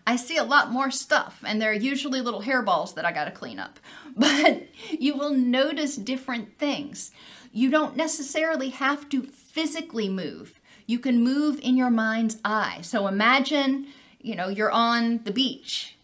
I 0.05 0.15
see 0.15 0.37
a 0.37 0.43
lot 0.43 0.71
more 0.71 0.89
stuff, 0.89 1.43
and 1.45 1.61
there 1.61 1.69
are 1.69 1.73
usually 1.73 2.21
little 2.21 2.41
hairballs 2.41 2.95
that 2.95 3.05
I 3.05 3.11
got 3.11 3.25
to 3.25 3.31
clean 3.31 3.59
up. 3.59 3.79
But 4.17 4.63
you 4.89 5.15
will 5.15 5.33
notice 5.33 5.95
different 5.95 6.57
things. 6.57 7.11
You 7.53 7.69
don't 7.69 7.95
necessarily 7.95 8.69
have 8.69 9.07
to 9.09 9.21
physically 9.21 10.09
move. 10.09 10.59
You 10.87 10.99
can 10.99 11.23
move 11.23 11.59
in 11.61 11.77
your 11.77 11.91
mind's 11.91 12.37
eye. 12.43 12.79
So 12.81 13.07
imagine, 13.07 13.87
you 14.19 14.35
know, 14.35 14.49
you're 14.49 14.71
on 14.71 15.21
the 15.23 15.31
beach 15.31 15.95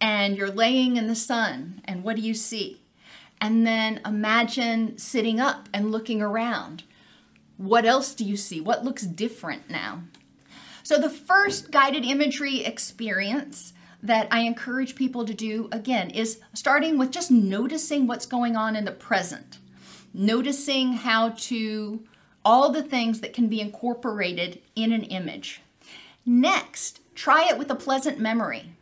and 0.00 0.36
you're 0.36 0.50
laying 0.50 0.96
in 0.96 1.06
the 1.06 1.14
sun, 1.14 1.80
and 1.84 2.04
what 2.04 2.16
do 2.16 2.22
you 2.22 2.34
see? 2.34 2.82
And 3.40 3.66
then 3.66 4.00
imagine 4.04 4.98
sitting 4.98 5.40
up 5.40 5.68
and 5.72 5.92
looking 5.92 6.20
around. 6.20 6.84
What 7.56 7.84
else 7.84 8.14
do 8.14 8.24
you 8.24 8.36
see? 8.36 8.60
What 8.60 8.84
looks 8.84 9.02
different 9.02 9.70
now? 9.70 10.02
So, 10.82 10.98
the 10.98 11.10
first 11.10 11.70
guided 11.70 12.04
imagery 12.04 12.64
experience 12.64 13.72
that 14.02 14.28
I 14.30 14.40
encourage 14.40 14.94
people 14.94 15.24
to 15.24 15.34
do 15.34 15.68
again 15.72 16.10
is 16.10 16.40
starting 16.54 16.98
with 16.98 17.10
just 17.10 17.30
noticing 17.30 18.06
what's 18.06 18.26
going 18.26 18.56
on 18.56 18.76
in 18.76 18.84
the 18.84 18.92
present, 18.92 19.58
noticing 20.14 20.94
how 20.94 21.30
to 21.30 22.04
all 22.44 22.70
the 22.70 22.82
things 22.82 23.20
that 23.20 23.32
can 23.32 23.48
be 23.48 23.60
incorporated 23.60 24.62
in 24.74 24.92
an 24.92 25.02
image. 25.02 25.60
Next, 26.24 27.00
try 27.14 27.48
it 27.48 27.58
with 27.58 27.70
a 27.70 27.74
pleasant 27.74 28.18
memory. 28.18 28.72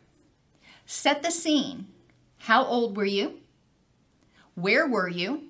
Set 0.89 1.21
the 1.21 1.31
scene. 1.31 1.85
How 2.37 2.63
old 2.63 2.95
were 2.95 3.05
you? 3.05 3.41
Where 4.55 4.87
were 4.87 5.09
you? 5.09 5.49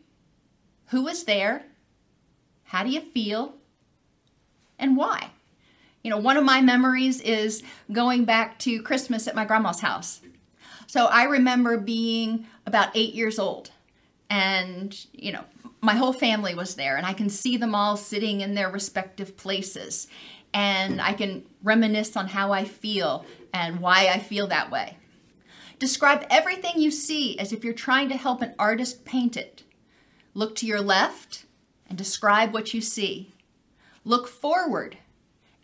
Who 0.88 1.03
was 1.03 1.25
there? 1.25 1.63
How 2.63 2.84
do 2.84 2.89
you 2.89 3.01
feel? 3.01 3.53
And 4.79 4.98
why? 4.98 5.29
You 6.03 6.10
know, 6.10 6.17
one 6.17 6.38
of 6.38 6.44
my 6.44 6.62
memories 6.62 7.22
is 7.22 7.62
going 7.91 8.25
back 8.25 8.58
to 8.60 8.82
Christmas 8.82 9.27
at 9.27 9.36
my 9.36 9.46
grandma's 9.46 9.79
house. 9.79 10.22
So 10.88 11.06
I 11.06 11.25
remember 11.25 11.77
being 11.77 12.48
about 12.65 12.96
eight 12.96 13.13
years 13.13 13.38
old, 13.38 13.70
and, 14.32 14.98
you 15.13 15.32
know, 15.34 15.44
my 15.82 15.94
whole 15.94 16.13
family 16.13 16.56
was 16.56 16.75
there, 16.75 16.98
and 16.98 17.06
I 17.06 17.13
can 17.13 17.29
see 17.29 17.58
them 17.58 17.75
all 17.75 17.96
sitting 17.96 18.41
in 18.41 18.56
their 18.56 18.72
respective 18.72 19.38
places. 19.38 20.08
And 20.53 21.00
I 21.00 21.13
can 21.13 21.44
reminisce 21.62 22.17
on 22.17 22.27
how 22.27 22.51
I 22.51 22.63
feel 22.63 23.24
and 23.53 23.79
why 23.79 24.08
I 24.08 24.17
feel 24.17 24.48
that 24.48 24.72
way. 24.72 24.98
Describe 25.79 26.25
everything 26.29 26.74
you 26.75 26.91
see 26.91 27.38
as 27.39 27.53
if 27.53 27.63
you're 27.63 27.74
trying 27.74 28.10
to 28.10 28.17
help 28.17 28.41
an 28.41 28.55
artist 28.57 29.05
paint 29.05 29.38
it. 29.38 29.63
Look 30.34 30.55
to 30.55 30.65
your 30.65 30.81
left 30.81 31.46
and 31.88 31.98
describe 31.98 32.53
what 32.53 32.74
you 32.74 32.81
see. 32.81 33.34
Look 34.03 34.27
forward 34.27 34.98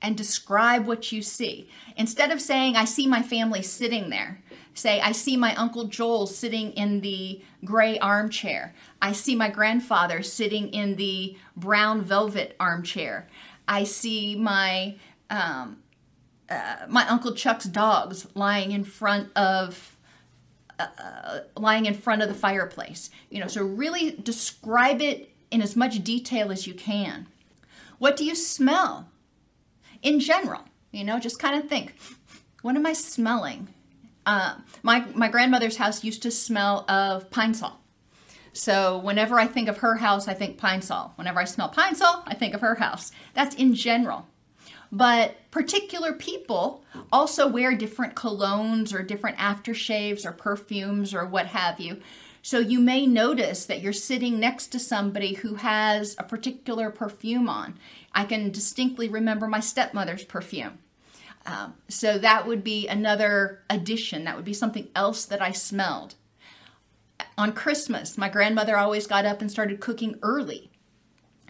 and 0.01 0.17
describe 0.17 0.85
what 0.85 1.11
you 1.11 1.21
see. 1.21 1.69
Instead 1.95 2.31
of 2.31 2.41
saying, 2.41 2.75
I 2.75 2.85
see 2.85 3.07
my 3.07 3.21
family 3.21 3.61
sitting 3.61 4.09
there, 4.09 4.41
say, 4.73 4.99
I 4.99 5.13
see 5.13 5.37
my 5.37 5.55
Uncle 5.55 5.85
Joel 5.85 6.27
sitting 6.27 6.71
in 6.73 7.01
the 7.01 7.41
gray 7.63 7.97
armchair. 7.99 8.75
I 9.01 9.13
see 9.13 9.35
my 9.35 9.49
grandfather 9.49 10.21
sitting 10.21 10.69
in 10.69 10.95
the 10.95 11.37
brown 11.55 12.01
velvet 12.01 12.55
armchair. 12.59 13.27
I 13.67 13.85
see 13.85 14.35
my 14.35 14.97
um, 15.29 15.77
uh, 16.49 16.85
my 16.87 17.07
Uncle 17.07 17.33
Chuck's 17.33 17.65
dogs 17.65 18.27
lying 18.35 18.71
in 18.73 18.83
front 18.83 19.35
of 19.35 19.92
uh, 20.79 20.87
uh, 20.97 21.39
lying 21.57 21.85
in 21.85 21.93
front 21.93 22.21
of 22.21 22.27
the 22.27 22.33
fireplace. 22.33 23.09
You 23.29 23.39
know, 23.39 23.47
so 23.47 23.63
really 23.63 24.11
describe 24.11 25.01
it 25.01 25.29
in 25.51 25.61
as 25.61 25.75
much 25.75 26.03
detail 26.03 26.51
as 26.51 26.67
you 26.67 26.73
can. 26.73 27.27
What 27.99 28.17
do 28.17 28.25
you 28.25 28.35
smell? 28.35 29.07
in 30.03 30.19
general. 30.19 30.61
You 30.91 31.03
know, 31.03 31.19
just 31.19 31.39
kind 31.39 31.57
of 31.61 31.67
think, 31.67 31.95
what 32.61 32.75
am 32.75 32.85
I 32.85 32.93
smelling? 32.93 33.69
Uh, 34.25 34.55
my, 34.83 35.05
my 35.15 35.27
grandmother's 35.27 35.77
house 35.77 36.03
used 36.03 36.21
to 36.23 36.31
smell 36.31 36.85
of 36.87 37.31
Pine-Sol. 37.31 37.79
So 38.51 38.99
whenever 38.99 39.39
I 39.39 39.47
think 39.47 39.67
of 39.67 39.77
her 39.77 39.95
house, 39.95 40.27
I 40.27 40.35
think 40.35 40.59
Pine-Sol. 40.59 41.13
Whenever 41.15 41.39
I 41.39 41.45
smell 41.45 41.69
Pine-Sol, 41.69 42.23
I 42.27 42.35
think 42.35 42.53
of 42.53 42.61
her 42.61 42.75
house. 42.75 43.11
That's 43.33 43.55
in 43.55 43.73
general. 43.73 44.27
But 44.93 45.49
particular 45.49 46.13
people 46.13 46.83
also 47.11 47.47
wear 47.47 47.75
different 47.75 48.13
colognes 48.13 48.93
or 48.93 49.01
different 49.01 49.39
aftershaves 49.39 50.23
or 50.23 50.31
perfumes 50.31 51.15
or 51.15 51.25
what 51.25 51.47
have 51.47 51.79
you. 51.79 51.99
So 52.43 52.59
you 52.59 52.79
may 52.79 53.07
notice 53.07 53.65
that 53.65 53.81
you're 53.81 53.91
sitting 53.91 54.39
next 54.39 54.67
to 54.67 54.79
somebody 54.79 55.33
who 55.33 55.55
has 55.55 56.15
a 56.19 56.23
particular 56.23 56.91
perfume 56.91 57.49
on. 57.49 57.79
I 58.13 58.25
can 58.25 58.51
distinctly 58.51 59.09
remember 59.09 59.47
my 59.47 59.61
stepmother's 59.61 60.25
perfume. 60.25 60.77
Um, 61.47 61.73
so 61.87 62.19
that 62.19 62.45
would 62.45 62.63
be 62.63 62.87
another 62.87 63.63
addition. 63.71 64.25
That 64.25 64.35
would 64.35 64.45
be 64.45 64.53
something 64.53 64.89
else 64.95 65.25
that 65.25 65.41
I 65.41 65.53
smelled. 65.53 66.13
On 67.35 67.51
Christmas, 67.51 68.15
my 68.15 68.29
grandmother 68.29 68.77
always 68.77 69.07
got 69.07 69.25
up 69.25 69.41
and 69.41 69.49
started 69.49 69.79
cooking 69.79 70.19
early. 70.21 70.69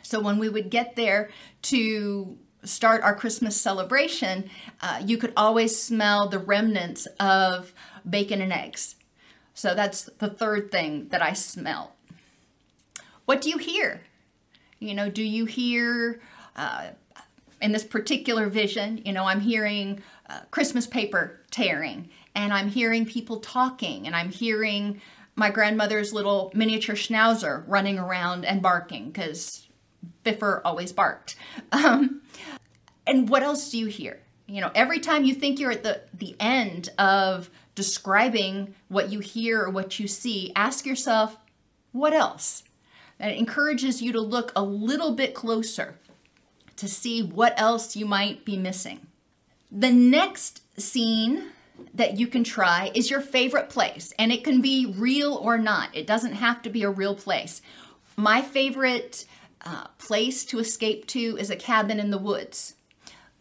So 0.01 0.21
when 0.21 0.39
we 0.39 0.47
would 0.47 0.69
get 0.69 0.95
there 0.95 1.29
to 1.63 2.37
start 2.63 3.01
our 3.01 3.15
Christmas 3.15 3.59
celebration, 3.59 4.49
uh, 4.81 5.01
you 5.05 5.17
could 5.17 5.33
always 5.35 5.79
smell 5.79 6.27
the 6.27 6.39
remnants 6.39 7.07
of 7.19 7.73
bacon 8.09 8.41
and 8.41 8.53
eggs. 8.53 8.95
So 9.53 9.75
that's 9.75 10.03
the 10.17 10.29
third 10.29 10.71
thing 10.71 11.07
that 11.09 11.21
I 11.21 11.33
smell. 11.33 11.95
What 13.25 13.41
do 13.41 13.49
you 13.49 13.57
hear? 13.57 14.01
You 14.79 14.93
know, 14.93 15.09
do 15.09 15.23
you 15.23 15.45
hear 15.45 16.19
uh, 16.55 16.87
in 17.61 17.71
this 17.71 17.85
particular 17.85 18.47
vision, 18.49 19.01
you 19.05 19.13
know, 19.13 19.23
I'm 19.23 19.39
hearing 19.39 20.03
uh, 20.29 20.41
Christmas 20.51 20.85
paper 20.85 21.39
tearing, 21.49 22.09
and 22.35 22.51
I'm 22.51 22.69
hearing 22.69 23.05
people 23.05 23.39
talking, 23.39 24.05
and 24.05 24.15
I'm 24.15 24.29
hearing 24.29 25.01
my 25.35 25.49
grandmother's 25.49 26.13
little 26.13 26.51
miniature 26.53 26.95
schnauzer 26.95 27.63
running 27.67 27.97
around 27.97 28.45
and 28.45 28.61
barking 28.61 29.07
because 29.07 29.67
Biffer 30.23 30.61
always 30.65 30.91
barked. 30.91 31.35
Um, 31.71 32.21
and 33.05 33.29
what 33.29 33.43
else 33.43 33.69
do 33.69 33.77
you 33.77 33.87
hear? 33.87 34.19
You 34.47 34.61
know, 34.61 34.71
every 34.75 34.99
time 34.99 35.23
you 35.23 35.33
think 35.33 35.59
you're 35.59 35.71
at 35.71 35.83
the, 35.83 36.01
the 36.13 36.35
end 36.39 36.89
of 36.97 37.49
describing 37.75 38.75
what 38.87 39.11
you 39.11 39.19
hear 39.19 39.63
or 39.63 39.69
what 39.69 39.99
you 39.99 40.07
see, 40.07 40.51
ask 40.55 40.85
yourself, 40.85 41.37
what 41.91 42.13
else? 42.13 42.63
That 43.19 43.35
encourages 43.35 44.01
you 44.01 44.11
to 44.11 44.21
look 44.21 44.51
a 44.55 44.63
little 44.63 45.13
bit 45.13 45.33
closer 45.33 45.95
to 46.75 46.87
see 46.87 47.21
what 47.21 47.53
else 47.59 47.95
you 47.95 48.05
might 48.05 48.43
be 48.43 48.57
missing. 48.57 49.07
The 49.71 49.91
next 49.91 50.61
scene 50.79 51.49
that 51.93 52.19
you 52.19 52.27
can 52.27 52.43
try 52.43 52.91
is 52.93 53.09
your 53.09 53.21
favorite 53.21 53.69
place, 53.69 54.13
and 54.19 54.31
it 54.31 54.43
can 54.43 54.61
be 54.61 54.93
real 54.97 55.33
or 55.35 55.57
not. 55.57 55.95
It 55.95 56.07
doesn't 56.07 56.33
have 56.33 56.61
to 56.63 56.69
be 56.69 56.83
a 56.83 56.89
real 56.89 57.15
place. 57.15 57.61
My 58.15 58.41
favorite 58.41 59.25
uh, 59.65 59.87
place 59.97 60.43
to 60.45 60.59
escape 60.59 61.07
to 61.07 61.37
is 61.37 61.49
a 61.49 61.55
cabin 61.55 61.99
in 61.99 62.11
the 62.11 62.17
woods. 62.17 62.75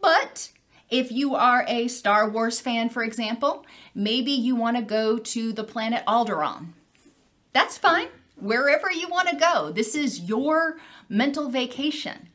But 0.03 0.51
if 0.91 1.11
you 1.11 1.35
are 1.35 1.65
a 1.67 1.89
Star 1.89 2.29
Wars 2.29 2.61
fan, 2.61 2.91
for 2.91 3.03
example, 3.03 3.65
maybe 3.95 4.33
you 4.33 4.55
want 4.55 4.77
to 4.77 4.83
go 4.83 5.17
to 5.17 5.53
the 5.53 5.65
planet 5.65 6.05
Alderaan. 6.07 6.73
That's 7.55 7.79
fine. 7.79 8.09
Wherever 8.37 8.91
you 8.91 9.09
want 9.09 9.29
to 9.29 9.37
go, 9.37 9.71
this 9.73 9.95
is 9.95 10.21
your 10.21 10.77
mental 11.09 11.49
vacation. 11.49 12.29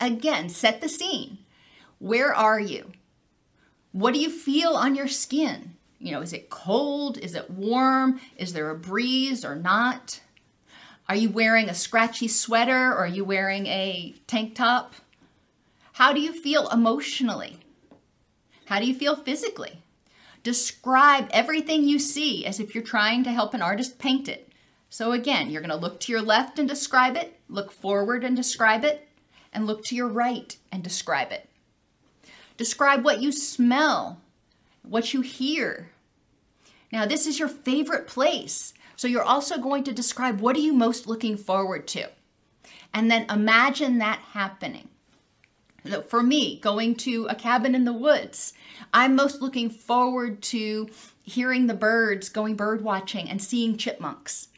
Again, 0.00 0.48
set 0.48 0.80
the 0.80 0.88
scene. 0.88 1.38
Where 1.98 2.34
are 2.34 2.60
you? 2.60 2.92
What 3.92 4.14
do 4.14 4.20
you 4.20 4.30
feel 4.30 4.74
on 4.74 4.94
your 4.94 5.08
skin? 5.08 5.76
You 5.98 6.12
know, 6.12 6.20
is 6.20 6.32
it 6.32 6.50
cold? 6.50 7.18
Is 7.18 7.34
it 7.34 7.50
warm? 7.50 8.20
Is 8.36 8.52
there 8.52 8.70
a 8.70 8.78
breeze 8.78 9.44
or 9.44 9.56
not? 9.56 10.20
Are 11.08 11.16
you 11.16 11.30
wearing 11.30 11.68
a 11.68 11.74
scratchy 11.74 12.28
sweater 12.28 12.92
or 12.92 12.98
are 12.98 13.06
you 13.06 13.24
wearing 13.24 13.66
a 13.66 14.14
tank 14.26 14.54
top? 14.54 14.94
How 15.96 16.12
do 16.12 16.20
you 16.20 16.34
feel 16.34 16.68
emotionally? 16.68 17.56
How 18.66 18.80
do 18.80 18.86
you 18.86 18.94
feel 18.94 19.16
physically? 19.16 19.82
Describe 20.42 21.26
everything 21.30 21.88
you 21.88 21.98
see 21.98 22.44
as 22.44 22.60
if 22.60 22.74
you're 22.74 22.84
trying 22.84 23.24
to 23.24 23.32
help 23.32 23.54
an 23.54 23.62
artist 23.62 23.98
paint 23.98 24.28
it. 24.28 24.52
So 24.90 25.12
again, 25.12 25.48
you're 25.48 25.62
going 25.62 25.70
to 25.70 25.74
look 25.74 25.98
to 26.00 26.12
your 26.12 26.20
left 26.20 26.58
and 26.58 26.68
describe 26.68 27.16
it, 27.16 27.40
look 27.48 27.72
forward 27.72 28.24
and 28.24 28.36
describe 28.36 28.84
it, 28.84 29.08
and 29.54 29.66
look 29.66 29.86
to 29.86 29.96
your 29.96 30.08
right 30.08 30.54
and 30.70 30.84
describe 30.84 31.32
it. 31.32 31.48
Describe 32.58 33.02
what 33.02 33.22
you 33.22 33.32
smell, 33.32 34.20
what 34.82 35.14
you 35.14 35.22
hear. 35.22 35.92
Now, 36.92 37.06
this 37.06 37.26
is 37.26 37.38
your 37.38 37.48
favorite 37.48 38.06
place. 38.06 38.74
So 38.96 39.08
you're 39.08 39.22
also 39.22 39.56
going 39.56 39.84
to 39.84 39.94
describe 39.94 40.42
what 40.42 40.56
are 40.56 40.60
you 40.60 40.74
most 40.74 41.06
looking 41.06 41.38
forward 41.38 41.88
to? 41.88 42.10
And 42.92 43.10
then 43.10 43.24
imagine 43.30 43.96
that 43.96 44.18
happening. 44.34 44.90
For 46.08 46.22
me, 46.22 46.58
going 46.60 46.94
to 46.96 47.26
a 47.28 47.34
cabin 47.34 47.74
in 47.74 47.84
the 47.84 47.92
woods, 47.92 48.52
I'm 48.92 49.14
most 49.14 49.40
looking 49.40 49.70
forward 49.70 50.42
to 50.44 50.88
hearing 51.22 51.66
the 51.66 51.74
birds, 51.74 52.28
going 52.28 52.56
bird 52.56 52.82
watching 52.82 53.28
and 53.28 53.42
seeing 53.42 53.76
chipmunks. 53.76 54.48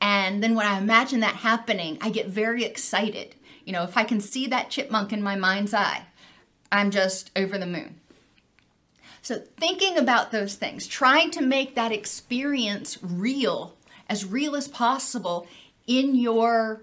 And 0.00 0.42
then 0.42 0.54
when 0.54 0.66
I 0.66 0.78
imagine 0.78 1.20
that 1.20 1.36
happening, 1.36 1.98
I 2.00 2.10
get 2.10 2.28
very 2.28 2.64
excited 2.64 3.34
you 3.68 3.72
know, 3.72 3.82
if 3.82 3.98
I 3.98 4.04
can 4.04 4.18
see 4.22 4.46
that 4.46 4.70
chipmunk 4.70 5.12
in 5.12 5.22
my 5.22 5.36
mind's 5.36 5.74
eye, 5.74 6.06
I'm 6.72 6.90
just 6.90 7.30
over 7.36 7.58
the 7.58 7.66
moon. 7.66 8.00
So, 9.20 9.42
thinking 9.58 9.98
about 9.98 10.32
those 10.32 10.54
things, 10.54 10.86
trying 10.86 11.30
to 11.32 11.42
make 11.42 11.74
that 11.74 11.92
experience 11.92 12.96
real, 13.02 13.76
as 14.08 14.24
real 14.24 14.56
as 14.56 14.68
possible 14.68 15.46
in 15.86 16.14
your 16.14 16.80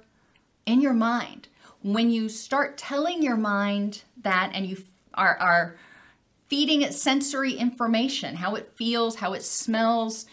in 0.67 0.79
your 0.79 0.93
mind. 0.93 1.47
When 1.85 2.09
you 2.09 2.29
start 2.29 2.79
telling 2.79 3.21
your 3.21 3.37
mind 3.37 4.01
that 4.23 4.49
and 4.55 4.65
you 4.65 4.77
are, 5.13 5.37
are 5.37 5.77
feeding 6.47 6.81
it 6.81 6.95
sensory 6.95 7.53
information, 7.53 8.37
how 8.37 8.55
it 8.55 8.71
feels, 8.75 9.17
how 9.17 9.33
it 9.33 9.43
smells, 9.43 10.25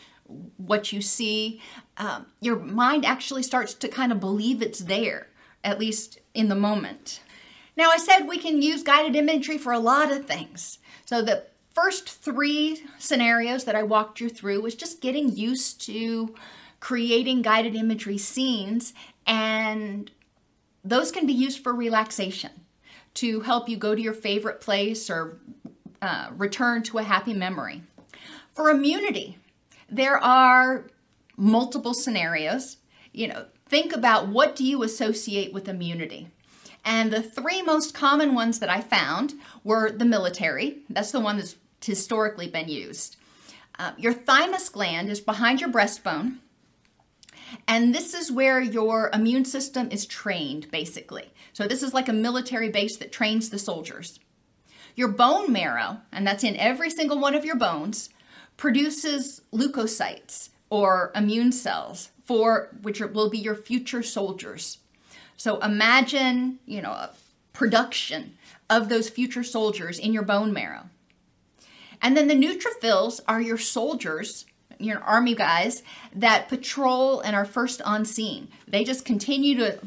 what 0.57 0.95
you 0.95 1.03
see, 1.03 1.61
um, 1.99 2.25
your 2.41 2.59
mind 2.59 3.05
actually 3.05 3.43
starts 3.43 3.75
to 3.75 3.89
kind 3.89 4.13
of 4.13 4.19
believe 4.19 4.63
it's 4.63 4.79
there 4.79 5.27
at 5.63 5.79
least 5.79 6.21
in 6.33 6.49
the 6.49 6.55
moment. 6.55 7.21
Now, 7.77 7.91
I 7.91 7.99
said 7.99 8.21
we 8.21 8.39
can 8.39 8.63
use 8.63 8.83
guided 8.83 9.15
imagery 9.15 9.59
for 9.59 9.75
a 9.75 9.79
lot 9.79 10.11
of 10.11 10.25
things. 10.25 10.79
So, 11.05 11.21
the 11.21 11.45
first 11.75 12.09
three 12.09 12.83
scenarios 12.99 13.65
that 13.65 13.77
I 13.77 13.83
walked 13.83 14.21
you 14.21 14.31
through 14.31 14.63
was 14.63 14.75
just 14.75 15.03
getting 15.03 15.37
used 15.37 15.83
to 15.83 16.35
creating 16.81 17.43
guided 17.43 17.75
imagery 17.75 18.19
scenes, 18.19 18.95
and 19.27 20.11
those 20.85 21.11
can 21.11 21.27
be 21.27 21.33
used 21.33 21.63
for 21.63 21.73
relaxation 21.73 22.51
to 23.15 23.41
help 23.41 23.69
you 23.69 23.77
go 23.77 23.95
to 23.95 24.01
your 24.01 24.15
favorite 24.15 24.61
place 24.61 25.11
or 25.11 25.39
uh, 26.01 26.31
return 26.37 26.83
to 26.83 26.99
a 26.99 27.03
happy 27.03 27.35
memory. 27.35 27.83
For 28.55 28.71
immunity, 28.71 29.39
there 29.89 30.19
are 30.19 30.87
multiple 31.37 31.95
scenarios. 31.95 32.79
You 33.13 33.29
know, 33.29 33.47
think 33.67 33.95
about 33.95 34.29
what 34.29 34.57
do 34.57 34.65
you 34.65 34.83
associate 34.83 35.53
with 35.53 35.69
immunity. 35.69 36.29
And 36.85 37.13
the 37.13 37.23
three 37.23 37.63
most 37.63 37.95
common 37.95 38.35
ones 38.35 38.59
that 38.59 38.69
I 38.69 38.81
found 38.81 39.35
were 39.63 39.91
the 39.91 40.05
military. 40.05 40.79
That's 40.91 41.13
the 41.13 41.21
one 41.21 41.37
that's 41.37 41.57
historically 41.81 42.49
been 42.49 42.69
used. 42.69 43.17
Uh, 43.79 43.93
your 43.97 44.13
thymus 44.13 44.69
gland 44.69 45.09
is 45.09 45.21
behind 45.21 45.61
your 45.61 45.71
breastbone. 45.71 46.39
And 47.67 47.95
this 47.95 48.15
is 48.15 48.33
where 48.33 48.61
your 48.61 49.11
immune 49.13 49.45
system 49.45 49.89
is 49.91 50.07
trained, 50.07 50.71
basically. 50.71 51.33
So, 51.53 51.67
this 51.67 51.83
is 51.83 51.95
like 51.95 52.09
a 52.09 52.13
military 52.13 52.69
base 52.69 52.97
that 52.99 53.13
trains 53.13 53.51
the 53.51 53.59
soldiers. 53.59 54.19
Your 54.95 55.09
bone 55.09 55.53
marrow, 55.53 55.99
and 56.13 56.27
that's 56.27 56.45
in 56.45 56.57
every 56.57 56.91
single 56.91 57.19
one 57.19 57.35
of 57.35 57.45
your 57.45 57.57
bones, 57.57 58.11
produces 58.57 59.43
leukocytes 59.53 60.51
or 60.71 61.13
immune 61.15 61.53
cells 61.53 62.11
for 62.25 62.71
which 62.83 63.01
will 63.01 63.31
be 63.31 63.39
your 63.39 63.55
future 63.55 64.03
soldiers. 64.03 64.79
So 65.37 65.59
imagine, 65.59 66.61
you 66.67 66.81
know, 66.81 66.93
a 66.93 67.11
production 67.53 68.39
of 68.71 68.89
those 68.89 69.11
future 69.11 69.43
soldiers 69.43 69.99
in 69.99 70.13
your 70.13 70.23
bone 70.23 70.53
marrow. 70.53 70.85
And 72.01 72.17
then 72.17 72.29
the 72.29 72.35
neutrophils 72.35 73.21
are 73.29 73.41
your 73.41 73.59
soldiers, 73.59 74.47
your 74.83 75.01
army 75.01 75.35
guys 75.35 75.83
that 76.15 76.49
patrol 76.49 77.21
and 77.21 77.37
are 77.37 77.45
first 77.45 77.83
on 77.83 78.05
scene. 78.05 78.49
They 78.67 78.85
just 78.85 79.05
continue 79.05 79.57
to 79.57 79.79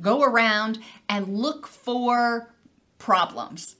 go 0.00 0.22
around 0.22 0.78
and 1.08 1.36
look 1.36 1.66
for 1.66 2.52
problems. 2.98 3.76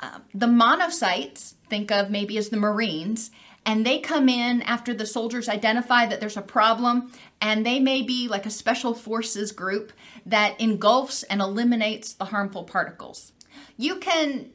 Uh, 0.00 0.18
the 0.32 0.46
monocytes, 0.46 1.54
think 1.68 1.90
of 1.90 2.10
maybe 2.10 2.38
as 2.38 2.50
the 2.50 2.56
Marines, 2.56 3.30
and 3.66 3.84
they 3.84 3.98
come 3.98 4.28
in 4.28 4.62
after 4.62 4.94
the 4.94 5.04
soldiers 5.04 5.48
identify 5.48 6.06
that 6.06 6.20
there's 6.20 6.36
a 6.36 6.42
problem 6.42 7.12
and 7.40 7.66
they 7.66 7.80
may 7.80 8.02
be 8.02 8.28
like 8.28 8.46
a 8.46 8.50
special 8.50 8.94
forces 8.94 9.52
group 9.52 9.92
that 10.24 10.58
engulfs 10.60 11.22
and 11.24 11.40
eliminates 11.40 12.14
the 12.14 12.26
harmful 12.26 12.64
particles. 12.64 13.32
You 13.76 13.96
can 13.96 14.50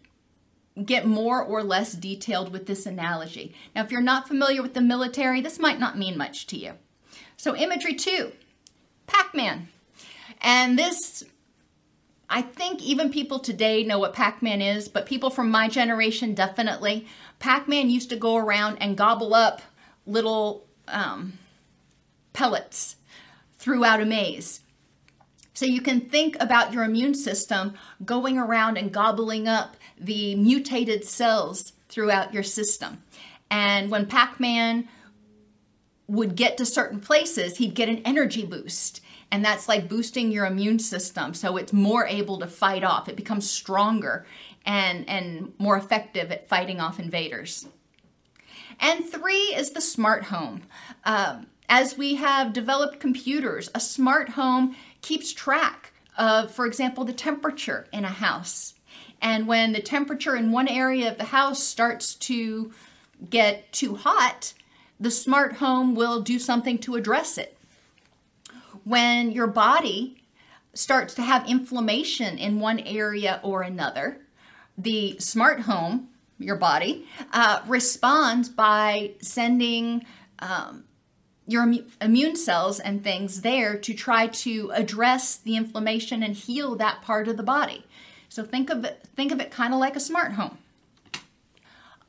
get 0.86 1.06
more 1.06 1.42
or 1.42 1.64
less 1.64 1.94
detailed 1.94 2.52
with 2.52 2.66
this 2.66 2.86
analogy. 2.86 3.54
Now, 3.76 3.84
if 3.84 3.92
you're 3.92 4.02
not 4.02 4.28
familiar 4.28 4.62
with 4.62 4.74
the 4.74 4.82
military, 4.82 5.42
this 5.42 5.60
might 5.60 5.80
not 5.80 5.98
mean 5.98 6.18
much 6.18 6.48
to 6.48 6.58
you. 6.58 6.74
So, 7.38 7.56
imagery 7.56 7.94
two 7.94 8.32
Pac 9.08 9.36
Man. 9.36 9.68
And 10.42 10.78
this, 10.78 11.24
I 12.30 12.42
think 12.42 12.82
even 12.82 13.12
people 13.12 13.40
today 13.40 13.84
know 13.84 14.00
what 14.00 14.14
Pac 14.14 14.42
Man 14.42 14.62
is, 14.62 14.88
but 14.88 15.06
people 15.06 15.30
from 15.30 15.52
my 15.52 15.68
generation 15.68 16.34
definitely. 16.34 17.08
Pac 17.40 17.68
Man 17.68 17.90
used 17.90 18.10
to 18.10 18.16
go 18.16 18.38
around 18.38 18.78
and 18.82 18.98
gobble 18.98 19.34
up 19.34 19.62
little 20.06 20.66
um, 20.88 21.34
pellets 22.34 22.96
throughout 23.58 24.02
a 24.02 24.06
maze. 24.06 24.62
So 25.54 25.66
you 25.66 25.82
can 25.82 26.02
think 26.02 26.36
about 26.40 26.74
your 26.74 26.84
immune 26.84 27.14
system 27.14 27.76
going 28.04 28.38
around 28.38 28.78
and 28.78 28.92
gobbling 28.92 29.48
up 29.48 29.78
the 30.00 30.36
mutated 30.36 31.06
cells 31.06 31.74
throughout 31.90 32.34
your 32.34 32.44
system. 32.44 33.04
And 33.52 33.92
when 33.92 34.08
Pac 34.08 34.40
Man 34.40 34.88
would 36.08 36.36
get 36.36 36.58
to 36.58 36.66
certain 36.66 37.00
places, 37.00 37.58
he'd 37.58 37.76
get 37.76 37.90
an 37.90 38.02
energy 38.04 38.46
boost. 38.46 39.02
And 39.32 39.44
that's 39.44 39.68
like 39.68 39.88
boosting 39.88 40.32
your 40.32 40.46
immune 40.46 40.80
system. 40.80 41.34
So 41.34 41.58
it's 41.58 41.74
more 41.74 42.06
able 42.06 42.40
to 42.40 42.48
fight 42.48 42.84
off. 42.84 43.08
It 43.08 43.16
becomes 43.16 43.50
stronger 43.50 44.26
and, 44.66 45.08
and 45.10 45.54
more 45.58 45.78
effective 45.78 46.32
at 46.32 46.48
fighting 46.48 46.80
off 46.80 47.00
invaders. 47.00 47.68
And 48.80 49.08
three 49.08 49.54
is 49.56 49.72
the 49.72 49.82
smart 49.82 50.26
home. 50.26 50.64
Um, 51.04 51.48
as 51.70 51.98
we 51.98 52.16
have 52.16 52.54
developed 52.54 53.00
computers, 53.00 53.70
a 53.74 53.80
smart 53.80 54.30
home 54.30 54.76
keeps 55.04 55.32
track 55.32 55.94
of, 56.18 56.50
for 56.50 56.66
example, 56.66 57.04
the 57.04 57.14
temperature 57.14 57.86
in 57.94 58.04
a 58.06 58.10
house. 58.10 58.74
And 59.22 59.48
when 59.48 59.74
the 59.74 59.82
temperature 59.82 60.36
in 60.36 60.52
one 60.52 60.68
area 60.68 61.12
of 61.12 61.18
the 61.18 61.26
house 61.26 61.64
starts 61.64 62.16
to 62.16 62.72
get 63.30 63.72
too 63.72 63.96
hot, 63.96 64.54
the 65.00 65.12
smart 65.12 65.58
home 65.58 65.94
will 65.94 66.22
do 66.22 66.40
something 66.40 66.80
to 66.80 66.96
address 66.96 67.38
it. 67.38 67.58
When 68.84 69.32
your 69.32 69.48
body 69.48 70.24
starts 70.74 71.14
to 71.16 71.22
have 71.22 71.48
inflammation 71.48 72.38
in 72.38 72.60
one 72.60 72.80
area 72.80 73.40
or 73.44 73.62
another, 73.62 74.22
the 74.78 75.18
smart 75.20 75.62
home, 75.62 76.10
your 76.40 76.56
body, 76.56 77.08
uh, 77.32 77.62
responds 77.68 78.50
by 78.50 79.12
sending 79.22 80.06
um, 80.40 80.84
your 81.48 81.72
immune 82.02 82.36
cells 82.36 82.80
and 82.80 83.04
things 83.04 83.42
there 83.42 83.78
to 83.78 83.94
try 83.94 84.28
to 84.28 84.72
address 84.74 85.36
the 85.36 85.56
inflammation 85.56 86.24
and 86.24 86.36
heal 86.36 86.76
that 86.76 87.02
part 87.02 87.28
of 87.28 87.38
the 87.38 87.44
body. 87.44 87.86
So 88.30 88.44
think 88.44 88.70
of 88.70 88.84
it 88.86 89.08
think 89.16 89.32
of 89.32 89.40
it 89.40 89.52
kind 89.52 89.74
of 89.74 89.80
like 89.80 89.96
a 89.96 90.00
smart 90.00 90.34
home. 90.34 90.58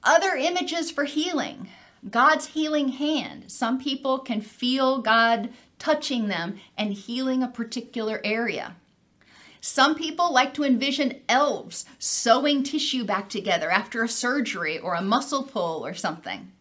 Other 0.03 0.35
images 0.37 0.90
for 0.90 1.05
healing. 1.05 1.68
God's 2.09 2.49
healing 2.49 2.88
hand. 2.88 3.51
Some 3.51 3.81
people 3.81 4.18
can 4.18 4.40
feel 4.40 5.01
God 5.01 5.51
touching 5.79 6.29
them 6.29 6.59
and 6.77 6.92
healing 6.92 7.42
a 7.42 7.49
particular 7.49 8.20
area. 8.23 8.77
Some 9.61 9.94
people 9.94 10.31
like 10.31 10.53
to 10.55 10.64
envision 10.64 11.23
elves 11.27 11.87
sewing 11.99 12.62
tissue 12.62 13.05
back 13.05 13.31
together 13.31 13.70
after 13.70 14.05
a 14.05 14.09
surgery 14.09 14.79
or 14.79 14.94
a 14.94 15.01
muscle 15.01 15.42
pull 15.42 15.87
or 15.87 15.94
something 15.94 16.53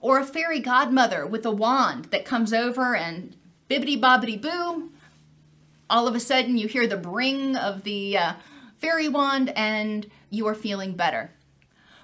or 0.00 0.18
a 0.18 0.24
fairy 0.24 0.60
godmother 0.60 1.26
with 1.26 1.44
a 1.44 1.50
wand 1.50 2.06
that 2.06 2.24
comes 2.24 2.52
over 2.52 2.94
and 2.94 3.36
bibbity 3.68 4.00
bobbity 4.00 4.40
boo. 4.40 4.90
All 5.88 6.06
of 6.06 6.14
a 6.14 6.20
sudden, 6.20 6.56
you 6.56 6.68
hear 6.68 6.86
the 6.86 6.96
bring 6.96 7.56
of 7.56 7.82
the 7.82 8.16
uh, 8.16 8.32
fairy 8.78 9.08
wand 9.08 9.50
and 9.56 10.08
you 10.30 10.46
are 10.46 10.54
feeling 10.54 10.94
better. 10.94 11.32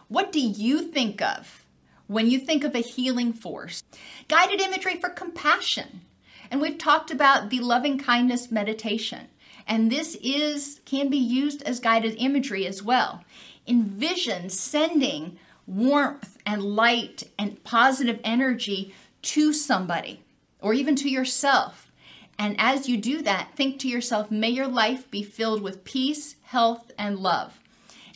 What 0.08 0.32
do 0.32 0.40
you 0.40 0.82
think 0.82 1.22
of 1.22 1.64
when 2.06 2.30
you 2.30 2.38
think 2.38 2.64
of 2.64 2.74
a 2.74 2.80
healing 2.80 3.32
force? 3.32 3.82
Guided 4.28 4.60
imagery 4.60 4.96
for 4.96 5.08
compassion. 5.08 6.02
And 6.50 6.60
we've 6.60 6.78
talked 6.78 7.10
about 7.10 7.50
the 7.50 7.60
loving 7.60 7.98
kindness 7.98 8.50
meditation. 8.50 9.28
And 9.66 9.90
this 9.90 10.16
is 10.22 10.80
can 10.84 11.08
be 11.08 11.16
used 11.16 11.62
as 11.62 11.80
guided 11.80 12.14
imagery 12.18 12.66
as 12.66 12.82
well. 12.82 13.24
Envision 13.66 14.48
sending 14.48 15.38
warmth 15.66 16.35
and 16.46 16.62
light 16.62 17.24
and 17.38 17.62
positive 17.64 18.20
energy 18.24 18.94
to 19.22 19.52
somebody 19.52 20.22
or 20.60 20.72
even 20.72 20.96
to 20.96 21.10
yourself. 21.10 21.90
And 22.38 22.54
as 22.58 22.88
you 22.88 22.96
do 22.96 23.20
that, 23.22 23.50
think 23.56 23.78
to 23.80 23.88
yourself, 23.88 24.30
may 24.30 24.50
your 24.50 24.68
life 24.68 25.10
be 25.10 25.22
filled 25.22 25.62
with 25.62 25.84
peace, 25.84 26.36
health, 26.44 26.92
and 26.98 27.18
love. 27.18 27.60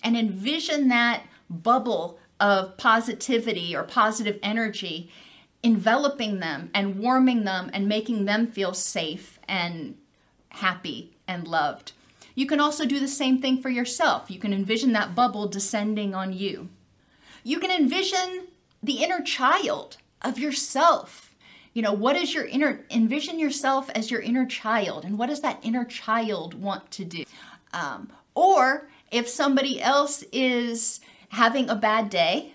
And 0.03 0.17
envision 0.17 0.89
that 0.89 1.25
bubble 1.49 2.19
of 2.39 2.77
positivity 2.77 3.75
or 3.75 3.83
positive 3.83 4.39
energy 4.43 5.11
enveloping 5.63 6.41
them 6.41 6.71
and 6.75 6.99
warming 6.99 7.45
them 7.45 7.71
and 7.73 7.87
making 7.87 8.25
them 8.25 8.47
feel 8.47 8.73
safe 8.73 9.39
and 9.49 9.97
happy 10.51 11.13
and 11.29 11.47
loved. 11.47 11.93
You 12.35 12.47
can 12.47 12.61
also 12.61 12.87
do 12.87 12.99
the 12.99 13.09
same 13.09 13.41
thing 13.41 13.61
for 13.61 13.69
yourself. 13.69 14.31
You 14.31 14.39
can 14.39 14.53
envision 14.53 14.93
that 14.93 15.15
bubble 15.15 15.49
descending 15.49 16.15
on 16.15 16.33
you. 16.33 16.69
You 17.43 17.59
can 17.59 17.71
envision 17.71 18.49
the 18.83 19.03
inner 19.03 19.21
child 19.23 19.99
of 20.23 20.39
yourself. 20.39 21.35
You 21.73 21.83
know, 21.83 21.93
what 21.93 22.17
is 22.17 22.35
your 22.35 22.47
inner, 22.47 22.85
envision 22.91 23.39
yourself 23.39 23.91
as 23.91 24.11
your 24.11 24.21
inner 24.21 24.47
child, 24.47 25.05
and 25.05 25.19
what 25.19 25.29
does 25.29 25.41
that 25.41 25.61
inner 25.63 25.85
child 25.85 26.55
want 26.55 26.91
to 26.93 27.05
do? 27.05 27.25
Um, 27.73 28.13
or 28.35 28.89
if 29.11 29.29
somebody 29.29 29.81
else 29.81 30.25
is 30.33 31.01
having 31.29 31.69
a 31.69 31.77
bad 31.77 32.11
day, 32.11 32.53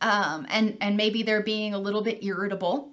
um, 0.00 0.46
and, 0.50 0.76
and 0.80 0.96
maybe 0.96 1.22
they're 1.22 1.42
being 1.42 1.74
a 1.74 1.78
little 1.78 2.02
bit 2.02 2.22
irritable, 2.22 2.90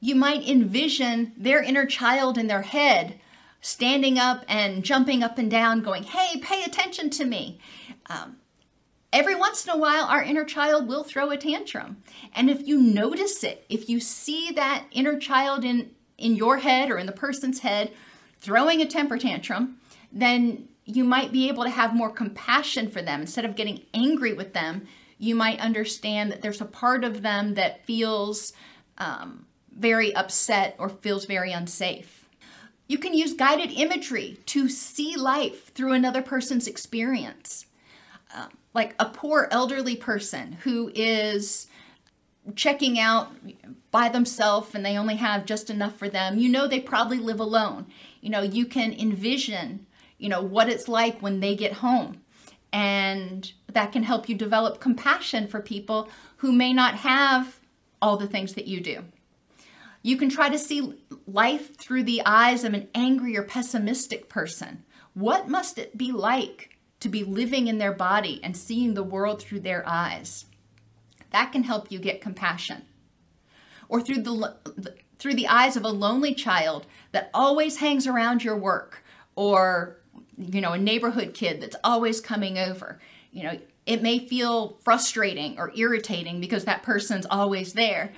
you 0.00 0.14
might 0.14 0.48
envision 0.48 1.32
their 1.36 1.62
inner 1.62 1.86
child 1.86 2.38
in 2.38 2.46
their 2.46 2.62
head 2.62 3.20
standing 3.60 4.18
up 4.18 4.44
and 4.48 4.82
jumping 4.82 5.22
up 5.22 5.38
and 5.38 5.50
down, 5.50 5.82
going, 5.82 6.04
Hey, 6.04 6.38
pay 6.40 6.64
attention 6.64 7.10
to 7.10 7.24
me. 7.24 7.60
Um, 8.06 8.36
Every 9.12 9.34
once 9.34 9.64
in 9.64 9.70
a 9.70 9.76
while, 9.76 10.04
our 10.04 10.22
inner 10.22 10.44
child 10.44 10.86
will 10.86 11.02
throw 11.02 11.30
a 11.30 11.36
tantrum. 11.36 12.02
And 12.34 12.48
if 12.48 12.66
you 12.66 12.80
notice 12.80 13.42
it, 13.42 13.64
if 13.68 13.88
you 13.88 13.98
see 13.98 14.52
that 14.52 14.84
inner 14.92 15.18
child 15.18 15.64
in, 15.64 15.90
in 16.16 16.36
your 16.36 16.58
head 16.58 16.90
or 16.90 16.98
in 16.98 17.06
the 17.06 17.12
person's 17.12 17.60
head 17.60 17.92
throwing 18.38 18.80
a 18.80 18.86
temper 18.86 19.18
tantrum, 19.18 19.78
then 20.12 20.68
you 20.84 21.04
might 21.04 21.32
be 21.32 21.48
able 21.48 21.64
to 21.64 21.70
have 21.70 21.94
more 21.94 22.10
compassion 22.10 22.88
for 22.88 23.02
them. 23.02 23.20
Instead 23.20 23.44
of 23.44 23.56
getting 23.56 23.84
angry 23.92 24.32
with 24.32 24.54
them, 24.54 24.86
you 25.18 25.34
might 25.34 25.60
understand 25.60 26.30
that 26.30 26.40
there's 26.40 26.60
a 26.60 26.64
part 26.64 27.04
of 27.04 27.22
them 27.22 27.54
that 27.54 27.84
feels 27.84 28.52
um, 28.98 29.46
very 29.76 30.14
upset 30.14 30.76
or 30.78 30.88
feels 30.88 31.24
very 31.26 31.52
unsafe. 31.52 32.28
You 32.86 32.98
can 32.98 33.14
use 33.14 33.34
guided 33.34 33.70
imagery 33.72 34.38
to 34.46 34.68
see 34.68 35.16
life 35.16 35.72
through 35.74 35.92
another 35.92 36.22
person's 36.22 36.66
experience. 36.66 37.66
Um, 38.34 38.48
like 38.74 38.94
a 38.98 39.06
poor 39.06 39.48
elderly 39.50 39.96
person 39.96 40.52
who 40.62 40.90
is 40.94 41.66
checking 42.54 42.98
out 42.98 43.32
by 43.90 44.08
themselves 44.08 44.74
and 44.74 44.84
they 44.84 44.96
only 44.96 45.16
have 45.16 45.44
just 45.44 45.68
enough 45.68 45.96
for 45.96 46.08
them 46.08 46.38
you 46.38 46.48
know 46.48 46.66
they 46.66 46.80
probably 46.80 47.18
live 47.18 47.40
alone. 47.40 47.86
You 48.20 48.30
know 48.30 48.42
you 48.42 48.66
can 48.66 48.92
envision 48.92 49.86
you 50.18 50.28
know 50.28 50.42
what 50.42 50.68
it's 50.68 50.88
like 50.88 51.20
when 51.20 51.40
they 51.40 51.56
get 51.56 51.74
home. 51.74 52.20
And 52.72 53.52
that 53.72 53.90
can 53.90 54.04
help 54.04 54.28
you 54.28 54.36
develop 54.36 54.78
compassion 54.78 55.48
for 55.48 55.60
people 55.60 56.08
who 56.36 56.52
may 56.52 56.72
not 56.72 56.96
have 56.96 57.58
all 58.00 58.16
the 58.16 58.28
things 58.28 58.54
that 58.54 58.68
you 58.68 58.80
do. 58.80 59.02
You 60.02 60.16
can 60.16 60.28
try 60.28 60.48
to 60.48 60.58
see 60.58 60.94
life 61.26 61.76
through 61.76 62.04
the 62.04 62.22
eyes 62.24 62.64
of 62.64 62.72
an 62.72 62.88
angry 62.94 63.36
or 63.36 63.42
pessimistic 63.42 64.28
person. 64.28 64.84
What 65.14 65.48
must 65.48 65.78
it 65.78 65.98
be 65.98 66.12
like 66.12 66.69
to 67.00 67.08
be 67.08 67.24
living 67.24 67.66
in 67.66 67.78
their 67.78 67.92
body 67.92 68.40
and 68.42 68.56
seeing 68.56 68.94
the 68.94 69.02
world 69.02 69.42
through 69.42 69.60
their 69.60 69.82
eyes. 69.86 70.44
That 71.32 71.52
can 71.52 71.64
help 71.64 71.90
you 71.90 71.98
get 71.98 72.20
compassion. 72.20 72.82
Or 73.88 74.00
through 74.00 74.22
the 74.22 74.94
through 75.18 75.34
the 75.34 75.48
eyes 75.48 75.76
of 75.76 75.84
a 75.84 75.88
lonely 75.88 76.34
child 76.34 76.86
that 77.12 77.30
always 77.34 77.78
hangs 77.78 78.06
around 78.06 78.42
your 78.42 78.56
work 78.56 79.04
or 79.36 79.98
you 80.38 80.60
know 80.60 80.72
a 80.72 80.78
neighborhood 80.78 81.34
kid 81.34 81.60
that's 81.60 81.76
always 81.82 82.20
coming 82.20 82.58
over. 82.58 83.00
You 83.32 83.44
know, 83.44 83.58
it 83.86 84.02
may 84.02 84.18
feel 84.18 84.78
frustrating 84.82 85.58
or 85.58 85.72
irritating 85.74 86.40
because 86.40 86.64
that 86.64 86.82
person's 86.82 87.26
always 87.26 87.72
there. 87.72 88.12